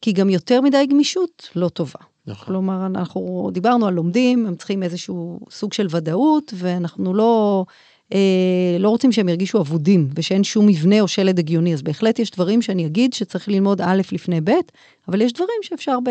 כי 0.00 0.12
גם 0.12 0.30
יותר 0.30 0.60
מדי 0.60 0.86
גמישות 0.86 1.50
לא 1.56 1.68
טובה. 1.68 2.00
נכון. 2.26 2.46
כלומר, 2.46 2.86
אנחנו 2.86 3.50
דיברנו 3.52 3.86
על 3.86 3.94
לומדים, 3.94 4.46
הם 4.46 4.56
צריכים 4.56 4.82
איזשהו 4.82 5.40
סוג 5.50 5.72
של 5.72 5.86
ודאות, 5.90 6.54
ואנחנו 6.56 7.14
לא, 7.14 7.64
לא 8.78 8.88
רוצים 8.88 9.12
שהם 9.12 9.28
ירגישו 9.28 9.60
אבודים, 9.60 10.08
ושאין 10.14 10.44
שום 10.44 10.66
מבנה 10.66 11.00
או 11.00 11.08
שלד 11.08 11.38
הגיוני, 11.38 11.74
אז 11.74 11.82
בהחלט 11.82 12.18
יש 12.18 12.30
דברים 12.30 12.62
שאני 12.62 12.86
אגיד 12.86 13.12
שצריך 13.12 13.48
ללמוד 13.48 13.80
א' 13.80 14.02
לפני 14.12 14.40
ב', 14.40 14.50
אבל 15.08 15.20
יש 15.20 15.32
דברים 15.32 15.58
שאפשר 15.62 15.98
ב... 16.04 16.10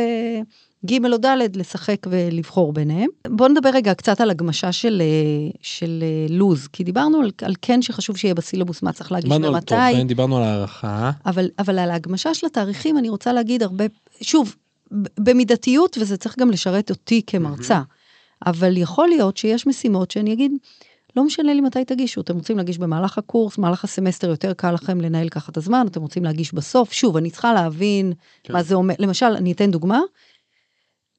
ג' 0.86 1.06
או 1.06 1.18
ד' 1.18 1.56
לשחק 1.56 1.98
ולבחור 2.10 2.74
ביניהם. 2.74 3.10
בואו 3.28 3.50
נדבר 3.50 3.70
רגע 3.70 3.94
קצת 3.94 4.22
על 4.22 4.30
הגמשה 4.30 4.72
של, 4.72 5.02
אה, 5.02 5.52
של 5.62 6.04
אה, 6.04 6.36
לוז, 6.36 6.68
כי 6.68 6.84
דיברנו 6.84 7.22
על, 7.22 7.32
על 7.42 7.54
כן 7.62 7.82
שחשוב 7.82 8.18
שיהיה 8.18 8.34
בסילבוס 8.34 8.84
מה 8.84 8.92
צריך 8.92 9.12
להגיש 9.12 9.32
ומתי. 9.32 9.42
דיברנו 9.42 9.58
על 9.58 9.62
תוכן, 9.62 10.08
דיברנו 10.08 10.38
על 10.38 10.44
הערכה. 10.44 11.12
אבל, 11.26 11.50
אבל 11.60 11.80
על 11.80 11.92
ההגמשה 11.92 12.34
של 12.34 12.48
התאריכים 12.48 12.98
אני 12.98 13.10
רוצה 13.10 13.34
להגיד 13.34 13.64
הרבה, 13.64 13.86
שוב, 14.22 14.56
במידתיות, 15.20 15.98
וזה 16.02 16.18
צריך 16.18 16.40
גם 16.40 16.52
לשרת 16.52 16.90
אותי 16.90 17.22
כמרצה, 17.28 17.82
אבל 18.46 18.78
יכול 18.78 19.08
להיות 19.08 19.38
שיש 19.38 19.68
משימות 19.68 20.12
שאני 20.12 20.34
אגיד, 20.34 20.52
לא 21.16 21.24
משנה 21.24 21.54
לי 21.54 21.62
מתי 21.62 21.86
תגישו, 21.86 22.22
אתם 22.22 22.36
רוצים 22.36 22.58
להגיש 22.58 22.78
במהלך 22.78 23.18
הקורס, 23.18 23.58
במהלך 23.58 23.84
הסמסטר 23.84 24.30
יותר 24.30 24.54
קל 24.54 24.72
לכם 24.72 25.02
לנהל 25.02 25.30
ככה 25.30 25.52
את 25.52 25.58
הזמן, 25.58 25.88
אתם 25.88 26.02
רוצים 26.02 26.24
להגיש 26.24 26.54
בסוף, 26.54 26.94
שוב, 26.94 27.18
אני 27.18 27.30
צריכה 27.30 27.54
להבין 27.54 28.14
כן. 28.44 28.54
מה 28.54 28.64
זה 28.64 28.76
אומר, 28.76 28.94
למשל, 29.00 29.26
אני 29.26 29.52
אתן 29.52 29.72
דוגמה, 29.72 30.00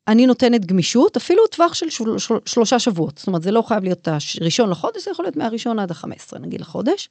אני 0.09 0.27
נותנת 0.27 0.67
גמישות, 0.67 1.17
אפילו 1.17 1.47
טווח 1.47 1.75
של 1.75 1.91
של, 1.91 2.19
של, 2.19 2.35
שלושה 2.47 2.79
שבועות, 2.79 3.19
זאת 3.19 3.27
אומרת, 3.27 3.43
זה 3.43 3.51
לא 3.51 3.63
חייב 3.63 3.85
להיות 3.85 4.09
הראשון 4.41 4.71
לחודש, 4.71 5.05
זה 5.05 5.11
יכול 5.11 5.25
להיות 5.25 5.37
מהראשון 5.37 5.79
עד 5.79 5.91
ה-15, 5.91 6.39
נגיד 6.39 6.61
לחודש, 6.61 7.09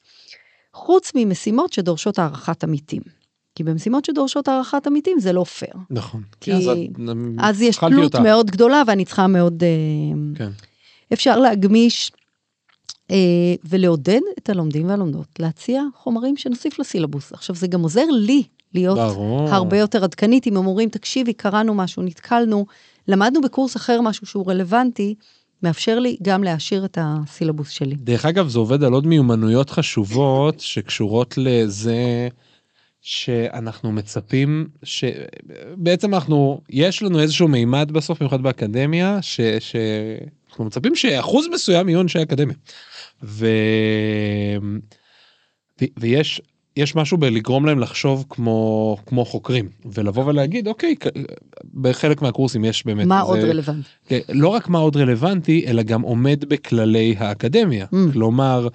חוץ 0.74 1.12
ממשימות 1.16 1.74
שדורשות 1.74 2.20
הערכת 2.20 2.64
עמיתים. 2.64 3.02
כי 3.56 3.64
במשימות 3.64 4.06
שדורשות 4.06 4.48
הערכת 4.48 4.88
עמיתים 4.88 5.20
זה 5.20 5.34
לא 5.34 5.44
פייר. 5.44 5.74
נכון. 5.90 6.22
כי 6.42 6.54
אז, 6.54 6.70
אז 7.40 7.62
יש 7.62 7.78
תלות 7.78 8.04
אותה. 8.04 8.20
מאוד 8.20 8.52
גדולה 8.52 8.84
ואני 8.88 9.06
צריכה 9.06 9.28
מאוד... 9.28 9.64
אה, 9.64 9.70
כן. 10.36 10.50
אפשר 11.14 11.40
להגמיש 11.40 12.12
ולעודד 13.64 14.20
את 14.38 14.50
הלומדים 14.50 14.90
והלומדות 14.90 15.28
להציע 15.40 15.84
חומרים 15.96 16.38
שנוסיף 16.38 16.80
לסילבוס. 16.80 17.34
עכשיו 17.34 17.56
זה 17.56 17.68
גם 17.68 17.82
עוזר 17.82 18.06
לי 18.12 18.44
להיות 18.74 18.98
ברור. 18.98 19.50
הרבה 19.50 19.78
יותר 19.78 20.04
עדכנית 20.04 20.48
אם 20.48 20.58
הם 20.58 20.68
אומרים 20.68 20.90
תקשיבי 20.90 21.34
קראנו 21.34 21.74
משהו 21.74 22.04
נתקלנו 22.04 22.66
למדנו 23.08 23.42
בקורס 23.42 23.76
אחר 23.76 24.02
משהו 24.02 24.28
שהוא 24.28 24.52
רלוונטי. 24.52 25.16
מאפשר 25.64 26.00
לי 26.00 26.18
גם 26.22 26.44
להעשיר 26.44 26.86
את 26.86 26.98
הסילבוס 27.02 27.70
שלי. 27.70 27.96
דרך 27.96 28.26
אגב 28.26 28.48
זה 28.48 28.60
עובד 28.60 28.84
על 28.84 28.94
עוד 28.94 29.08
מיומנויות 29.08 29.70
חשובות 29.70 30.60
שקשורות 30.60 31.38
לזה 31.38 32.28
שאנחנו 33.02 33.92
מצפים 33.92 34.68
שבעצם 34.84 36.14
אנחנו 36.14 36.62
יש 36.70 37.04
לנו 37.04 37.20
איזשהו 37.20 37.48
מימד 37.48 37.92
בסוף 37.92 38.20
במיוחד 38.20 38.42
באקדמיה 38.42 39.22
ש, 39.22 39.42
שאנחנו 39.60 40.66
מצפים 40.66 40.96
שאחוז 40.96 41.48
מסוים 41.54 41.90
יהיו 41.90 42.02
אנשי 42.02 42.22
אקדמיה. 42.22 42.56
ו... 43.24 43.48
ויש 45.98 46.42
יש 46.76 46.96
משהו 46.96 47.18
בלגרום 47.18 47.66
להם 47.66 47.80
לחשוב 47.80 48.26
כמו 48.30 48.98
כמו 49.06 49.26
חוקרים 49.26 49.70
ולבוא 49.86 50.26
ולהגיד 50.26 50.68
אוקיי 50.68 50.96
בחלק 51.74 52.22
מהקורסים 52.22 52.66
יש 52.66 52.86
באמת 52.86 53.08
מה 53.08 53.22
זה, 53.26 53.32
עוד 53.32 53.40
רלוונטי? 53.40 53.90
כן, 54.06 54.20
לא 54.30 54.48
רק 54.48 54.68
מה 54.68 54.80
עוד 54.80 54.98
רלוונטי 54.98 55.66
אלא 55.68 55.84
גם 55.84 56.02
עומד 56.02 56.46
בכללי 56.48 57.16
האקדמיה. 57.18 57.86
Mm. 57.86 58.14
כלומר 58.14 58.68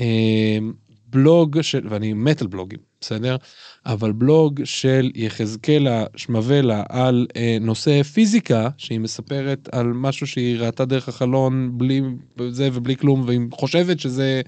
אה, 0.00 0.58
בלוג 1.06 1.60
של 1.60 1.86
ואני 1.90 2.12
מת 2.12 2.40
על 2.40 2.46
בלוגים 2.46 2.78
בסדר 3.00 3.36
אבל 3.88 4.12
בלוג 4.12 4.60
של 4.64 5.10
יחזקאלה 5.14 6.04
שמבלה 6.16 6.82
על 6.88 7.26
אה, 7.36 7.56
נושא 7.60 8.02
פיזיקה 8.02 8.68
שהיא 8.76 9.00
מספרת 9.00 9.68
על 9.72 9.86
משהו 9.86 10.26
שהיא 10.26 10.58
ראתה 10.58 10.84
דרך 10.84 11.08
החלון 11.08 11.70
בלי 11.78 12.02
זה 12.48 12.68
ובלי 12.72 12.96
כלום 12.96 13.24
והיא 13.26 13.40
חושבת 13.52 14.00
שזה 14.00 14.40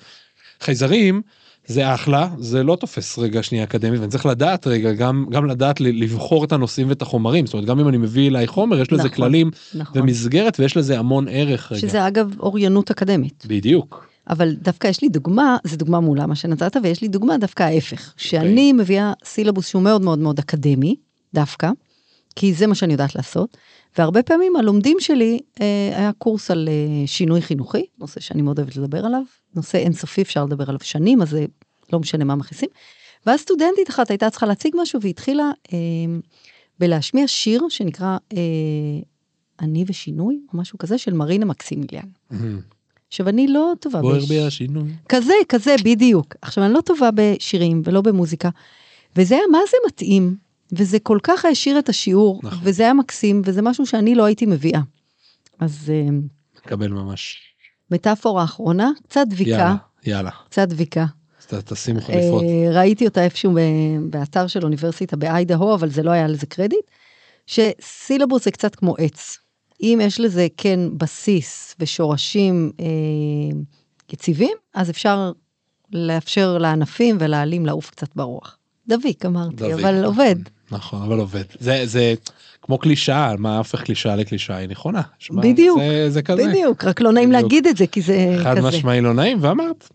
חייזרים. 0.60 1.22
זה 1.66 1.94
אחלה 1.94 2.28
זה 2.38 2.62
לא 2.62 2.76
תופס 2.76 3.18
רגע 3.18 3.42
שנייה 3.42 3.64
אקדמית 3.64 4.00
ואני 4.00 4.10
צריך 4.10 4.26
לדעת 4.26 4.66
רגע 4.66 4.92
גם 4.92 5.26
גם 5.30 5.46
לדעת 5.46 5.80
לבחור 5.80 6.44
את 6.44 6.52
הנושאים 6.52 6.88
ואת 6.88 7.02
החומרים 7.02 7.46
זאת 7.46 7.52
אומרת 7.54 7.68
גם 7.68 7.80
אם 7.80 7.88
אני 7.88 7.96
מביא 7.96 8.28
אליי 8.28 8.46
חומר 8.46 8.80
יש 8.80 8.92
לזה 8.92 9.02
נכון, 9.02 9.14
כללים 9.14 9.50
נכון. 9.74 10.02
ומסגרת 10.02 10.60
ויש 10.60 10.76
לזה 10.76 10.98
המון 10.98 11.28
ערך 11.28 11.72
רגע. 11.72 11.80
שזה 11.80 12.06
אגב 12.08 12.34
אוריינות 12.40 12.90
אקדמית. 12.90 13.46
בדיוק. 13.48 14.09
אבל 14.30 14.52
דווקא 14.52 14.88
יש 14.88 15.02
לי 15.02 15.08
דוגמה, 15.08 15.56
זו 15.64 15.76
דוגמה 15.76 16.00
מעולה 16.00 16.26
מה 16.26 16.34
שנתת, 16.34 16.76
ויש 16.82 17.02
לי 17.02 17.08
דוגמה 17.08 17.38
דווקא 17.38 17.62
ההפך, 17.62 18.14
שאני 18.16 18.70
okay. 18.70 18.78
מביאה 18.78 19.12
סילבוס 19.24 19.68
שהוא 19.68 19.82
מאוד 19.82 20.02
מאוד 20.02 20.18
מאוד 20.18 20.38
אקדמי, 20.38 20.96
דווקא, 21.34 21.70
כי 22.36 22.54
זה 22.54 22.66
מה 22.66 22.74
שאני 22.74 22.92
יודעת 22.92 23.14
לעשות, 23.14 23.56
והרבה 23.98 24.22
פעמים 24.22 24.56
הלומדים 24.56 24.96
שלי, 25.00 25.40
אה, 25.60 25.92
היה 25.96 26.10
קורס 26.18 26.50
על 26.50 26.68
אה, 26.68 27.06
שינוי 27.06 27.42
חינוכי, 27.42 27.86
נושא 27.98 28.20
שאני 28.20 28.42
מאוד 28.42 28.58
אוהבת 28.58 28.76
לדבר 28.76 29.06
עליו, 29.06 29.22
נושא 29.54 29.78
אינסופי 29.78 30.22
אפשר 30.22 30.44
לדבר 30.44 30.64
עליו 30.68 30.80
שנים, 30.82 31.22
אז 31.22 31.30
זה 31.30 31.46
לא 31.92 32.00
משנה 32.00 32.24
מה 32.24 32.34
מכניסים. 32.34 32.68
ואז 33.26 33.40
סטודנטית 33.40 33.90
אחת 33.90 34.10
הייתה 34.10 34.30
צריכה 34.30 34.46
להציג 34.46 34.74
משהו 34.78 35.00
והתחילה 35.02 35.50
אה, 35.72 35.78
בלהשמיע 36.78 37.26
שיר 37.26 37.62
שנקרא 37.68 38.18
אה, 38.32 38.38
אני 39.60 39.84
ושינוי, 39.88 40.40
או 40.52 40.58
משהו 40.58 40.78
כזה, 40.78 40.98
של 40.98 41.12
מרינה 41.12 41.44
מקסימיליאן. 41.44 42.08
Mm-hmm. 42.32 42.79
עכשיו, 43.10 43.28
אני 43.28 43.48
לא 43.48 43.72
טובה 43.80 44.00
בואר 44.00 44.18
בש... 44.18 44.28
בי 44.28 44.40
השינוי. 44.40 44.90
כזה, 45.08 45.32
כזה, 45.48 45.74
בדיוק. 45.84 46.34
עכשיו, 46.42 46.64
אני 46.64 46.72
לא 46.72 46.80
טובה 46.80 47.10
בשירים 47.14 47.82
ולא 47.84 48.00
במוזיקה, 48.00 48.48
וזה 49.16 49.34
היה 49.34 49.44
מה 49.52 49.58
זה 49.70 49.76
מתאים, 49.86 50.36
וזה 50.72 50.98
כל 50.98 51.18
כך 51.22 51.44
העשיר 51.44 51.78
את 51.78 51.88
השיעור, 51.88 52.40
נכון. 52.42 52.58
וזה 52.62 52.82
היה 52.82 52.94
מקסים, 52.94 53.42
וזה 53.44 53.62
משהו 53.62 53.86
שאני 53.86 54.14
לא 54.14 54.24
הייתי 54.24 54.46
מביאה. 54.46 54.80
אז... 55.58 55.92
אה, 55.94 56.08
מקבל 56.66 56.88
ממש. 56.88 57.38
מטאפורה 57.90 58.44
אחרונה, 58.44 58.90
קצת 59.08 59.24
דביקה. 59.28 59.50
יאללה, 59.50 59.76
יאללה. 60.06 60.30
קצת 60.48 60.68
דביקה. 60.68 61.06
תשימו 61.64 62.00
חליפות. 62.00 62.42
אה, 62.42 62.70
ראיתי 62.72 63.06
אותה 63.06 63.24
איפשהו 63.24 63.52
באתר 64.10 64.46
של 64.46 64.64
אוניברסיטה 64.64 65.16
באיידהו, 65.16 65.74
אבל 65.74 65.90
זה 65.90 66.02
לא 66.02 66.10
היה 66.10 66.26
לזה 66.26 66.46
קרדיט, 66.46 66.90
שסילבוס 67.46 68.44
זה 68.44 68.50
קצת 68.50 68.74
כמו 68.74 68.94
עץ. 68.98 69.38
אם 69.82 70.00
יש 70.02 70.20
לזה 70.20 70.46
כן 70.56 70.80
בסיס 70.96 71.76
ושורשים 71.80 72.70
אה, 72.80 72.86
יציבים, 74.12 74.56
אז 74.74 74.90
אפשר 74.90 75.32
לאפשר 75.92 76.58
לענפים 76.58 77.16
ולעלים 77.20 77.66
לעוף 77.66 77.90
קצת 77.90 78.08
ברוח. 78.16 78.56
דביק 78.88 79.26
אמרתי, 79.26 79.56
דביק, 79.56 79.72
אבל 79.72 79.94
נכון, 79.94 80.04
עובד. 80.04 80.36
נכון, 80.70 81.02
אבל 81.02 81.18
עובד. 81.18 81.44
זה, 81.58 81.82
זה 81.84 82.14
כמו 82.62 82.78
קלישאה, 82.78 83.34
מה 83.38 83.58
הופך 83.58 83.82
קלישאה 83.82 84.16
לקלישאה 84.16 84.56
היא 84.56 84.68
נכונה. 84.68 85.02
שמה, 85.18 85.42
בדיוק, 85.42 85.78
זה, 85.78 86.10
זה 86.10 86.22
כזה. 86.22 86.48
בדיוק, 86.48 86.84
רק 86.84 87.00
לא 87.00 87.12
נעים 87.12 87.28
בדיוק. 87.28 87.42
להגיד 87.42 87.66
את 87.66 87.76
זה 87.76 87.86
כי 87.86 88.00
זה 88.00 88.36
חד 88.42 88.56
כזה. 88.58 88.70
חד 88.70 88.76
משמעי 88.76 89.00
לא 89.00 89.14
נעים 89.14 89.38
ואמרת. 89.40 89.88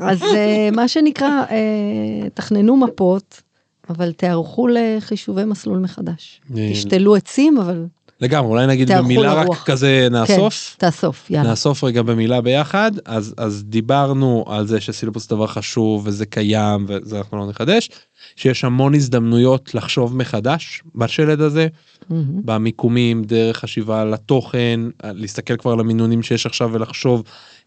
אז 0.00 0.22
אה, 0.22 0.68
מה 0.76 0.88
שנקרא, 0.88 1.44
אה, 1.50 2.28
תכננו 2.34 2.76
מפות, 2.76 3.42
אבל 3.90 4.12
תערכו 4.12 4.68
לחישובי 4.68 5.44
מסלול 5.44 5.78
מחדש. 5.78 6.40
תשתלו 6.72 7.16
עצים, 7.16 7.58
אבל 7.58 7.86
לגמרי 8.20 8.50
אולי 8.50 8.66
נגיד 8.66 8.90
במילה 8.92 9.34
רק 9.34 9.58
כזה 9.64 10.08
נאסוף 10.10 10.76
כן, 10.78 10.86
תאסוף 10.86 11.30
יאללה 11.30 11.50
נאסוף 11.50 11.84
רגע 11.84 12.02
במילה 12.02 12.40
ביחד 12.40 12.92
אז 13.06 13.34
אז 13.36 13.64
דיברנו 13.64 14.44
על 14.48 14.66
זה 14.66 14.80
שסילבוס 14.80 15.28
דבר 15.28 15.46
חשוב 15.46 16.02
וזה 16.06 16.26
קיים 16.26 16.86
וזה 16.88 17.18
אנחנו 17.18 17.38
לא 17.38 17.46
נחדש 17.46 17.90
שיש 18.36 18.64
המון 18.64 18.94
הזדמנויות 18.94 19.74
לחשוב 19.74 20.16
מחדש 20.16 20.82
בשלד 20.94 21.40
הזה 21.40 21.66
mm-hmm. 21.66 22.14
במיקומים 22.44 23.24
דרך 23.24 23.58
חשיבה 23.58 24.00
על 24.00 24.14
התוכן 24.14 24.80
להסתכל 25.04 25.56
כבר 25.56 25.72
על 25.72 25.80
המינונים 25.80 26.22
שיש 26.22 26.46
עכשיו 26.46 26.70
ולחשוב 26.72 27.22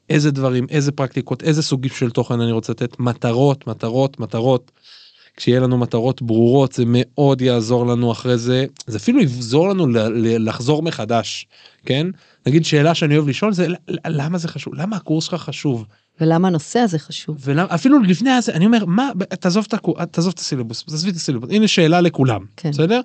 איזה 0.10 0.32
דברים 0.32 0.68
איזה 0.70 0.92
פרקטיקות 0.92 1.44
איזה 1.44 1.64
סוגים 1.64 1.92
של 1.92 2.10
תוכן 2.10 2.42
אני 2.42 2.52
רוצה 2.52 2.72
לתת 2.72 3.00
מטרות 3.00 3.68
מטרות 3.68 4.20
מטרות. 4.20 4.72
כשיהיה 5.38 5.60
לנו 5.60 5.78
מטרות 5.78 6.22
ברורות 6.22 6.72
זה 6.72 6.84
מאוד 6.88 7.42
יעזור 7.42 7.88
לנו 7.88 8.12
אחרי 8.12 8.38
זה. 8.38 8.66
זה 8.88 8.98
אפילו 8.98 9.22
יעזור 9.22 9.70
לנו 9.70 9.88
לחזור 10.40 10.84
מחדש 10.84 11.48
כן? 11.86 12.08
נגיד 12.48 12.66
שאלה 12.66 12.96
שאני 12.96 13.16
אוהב 13.18 13.28
לשאול 13.28 13.54
זה 13.54 13.68
"ל- 13.68 13.76
למה 14.08 14.38
זה 14.38 14.48
חשוב? 14.48 14.74
למה 14.76 14.96
הקורס 14.96 15.24
שלך 15.24 15.42
חשוב? 15.42 15.86
ולמה 16.22 16.48
הנושא 16.48 16.80
הזה 16.80 17.00
חשוב? 17.00 17.38
ולמה 17.40 17.68
אפילו 17.76 18.00
לפני 18.00 18.30
הזה 18.32 18.54
אני 18.54 18.66
אומר 18.66 18.86
מה 18.86 19.10
תעזוב 19.40 19.66
את 19.68 19.74
הקורס 19.74 20.06
תעזוב 20.12 20.34
את 20.34 20.40
הסילבוס 20.40 20.84
תעזבי 20.84 21.12
את 21.12 21.16
הסילבוס. 21.16 21.50
הנה 21.52 21.68
שאלה 21.68 22.02
לכולם 22.02 22.42
כן. 22.58 22.70
בסדר. 22.72 23.02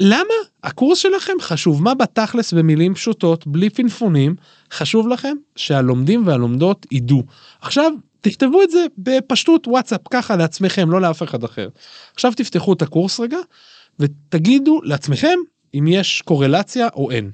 למה 0.00 0.34
הקורס 0.64 0.98
שלכם 0.98 1.32
חשוב? 1.40 1.82
מה 1.82 1.94
בתכלס 1.94 2.52
במילים 2.52 2.94
פשוטות 2.94 3.46
בלי 3.46 3.70
פינפונים 3.70 4.34
חשוב 4.72 5.08
לכם 5.08 5.36
שהלומדים 5.56 6.26
והלומדות 6.26 6.86
ידעו? 6.92 7.22
עכשיו 7.60 7.92
תכתבו 8.20 8.62
את 8.62 8.70
זה 8.70 8.86
בפשטות 8.98 9.68
וואטסאפ 9.68 10.00
ככה 10.10 10.36
לעצמכם 10.36 10.90
לא 10.90 11.00
לאף 11.00 11.22
אחד 11.22 11.44
אחר. 11.44 11.68
עכשיו 12.14 12.32
תפתחו 12.36 12.72
את 12.72 12.82
הקורס 12.82 13.20
רגע 13.20 13.38
ותגידו 13.98 14.80
לעצמכם 14.82 15.38
אם 15.74 15.86
יש 15.88 16.22
קורלציה 16.22 16.88
או 16.94 17.10
אין. 17.10 17.30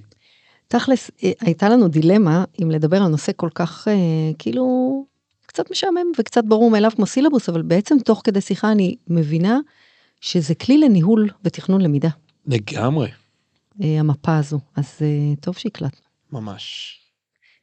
תכלס, 0.68 1.10
אה, 1.24 1.32
הייתה 1.40 1.68
לנו 1.68 1.88
דילמה 1.88 2.44
אם 2.62 2.70
לדבר 2.70 3.02
על 3.02 3.08
נושא 3.08 3.32
כל 3.36 3.48
כך, 3.54 3.88
אה, 3.88 3.94
כאילו, 4.38 4.64
קצת 5.46 5.70
משעמם 5.70 6.06
וקצת 6.18 6.44
ברור 6.44 6.70
מאליו 6.70 6.90
כמו 6.96 7.06
סילבוס, 7.06 7.48
אבל 7.48 7.62
בעצם 7.62 7.96
תוך 8.04 8.20
כדי 8.24 8.40
שיחה 8.40 8.72
אני 8.72 8.96
מבינה 9.08 9.58
שזה 10.20 10.54
כלי 10.54 10.78
לניהול 10.78 11.28
ותכנון 11.44 11.80
למידה, 11.80 12.08
לגמרי 12.46 13.08
אה, 13.82 14.00
המפה 14.00 14.36
הזו. 14.36 14.58
אז 14.76 14.98
אה, 15.02 15.36
טוב 15.40 15.56
שהקלטנו. 15.56 16.00
ממש. 16.32 16.98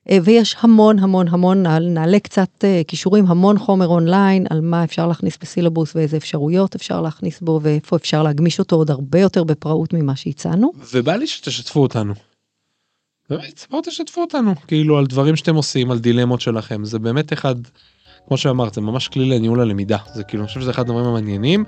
אה, 0.10 0.18
ויש 0.24 0.56
המון 0.60 1.00
המון 1.00 1.28
המון, 1.28 1.64
נעל- 1.64 1.90
נעלה 1.90 2.20
קצת 2.20 2.50
אה, 2.64 2.82
כישורים, 2.88 3.26
המון 3.28 3.58
חומר 3.60 3.88
אונליין 3.88 4.46
על 4.50 4.62
מה 4.62 4.84
אפשר 4.84 5.08
להכניס 5.08 5.38
בסילבוס 5.42 5.96
ואיזה 5.96 6.18
אפשרויות 6.18 6.76
אפשר 6.76 7.02
להכניס 7.02 7.42
בו 7.42 7.60
ואיפה 7.64 7.96
אפשר 7.96 8.24
להגמיש 8.24 8.60
אותו 8.60 8.76
עוד 8.76 8.92
הרבה 8.92 9.20
יותר 9.20 9.44
בפראות 9.44 9.94
ממה 9.94 10.16
שהצענו. 10.16 10.72
ובא 10.94 11.16
לי 11.16 11.28
שתשתפו 11.28 11.82
אותנו. 11.82 12.14
באמת, 13.30 13.66
בואו 13.70 13.82
תשתפו 13.86 14.22
אותנו, 14.22 14.54
כאילו 14.68 14.98
על 14.98 15.06
דברים 15.06 15.36
שאתם 15.36 15.56
עושים, 15.56 15.92
על 15.92 16.00
דילמות 16.00 16.42
שלכם, 16.42 16.86
זה 16.86 17.00
באמת 17.00 17.34
אחד, 17.34 17.56
כמו 18.28 18.38
שאמרת, 18.38 18.74
זה 18.74 18.82
ממש 18.82 19.08
כלי 19.08 19.26
לניהול 19.30 19.60
הלמידה, 19.62 19.98
זה 20.14 20.24
כאילו, 20.24 20.44
אני 20.44 20.48
חושב 20.48 20.62
שזה 20.62 20.72
אחד 20.72 20.82
הדברים 20.82 21.06
המעניינים, 21.06 21.64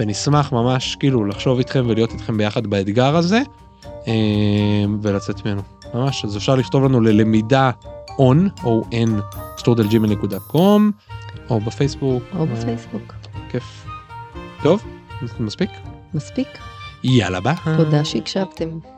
ונשמח 0.00 0.52
ממש 0.52 0.96
כאילו 1.00 1.24
לחשוב 1.24 1.58
איתכם 1.58 1.84
ולהיות 1.88 2.12
איתכם 2.12 2.36
ביחד 2.36 2.66
באתגר 2.66 3.16
הזה, 3.16 3.40
אה, 4.08 4.12
ולצאת 5.02 5.46
ממנו, 5.46 5.62
ממש, 5.94 6.24
אז 6.24 6.36
אפשר 6.36 6.54
לכתוב 6.54 6.84
לנו 6.84 7.00
ללמידה 7.00 7.70
on, 8.08 8.64
או 8.64 8.82
n, 8.90 9.36
סטורדלג'ימל.קום, 9.58 10.90
או 11.50 11.60
בפייסבוק, 11.60 12.22
או 12.38 12.46
בפייסבוק. 12.46 13.14
כיף. 13.50 13.86
טוב, 14.62 14.84
מספיק? 15.40 15.70
מספיק. 16.14 16.48
יאללה 17.04 17.40
ביי. 17.40 17.54
תודה 17.76 18.04
שהקשבתם. 18.04 18.97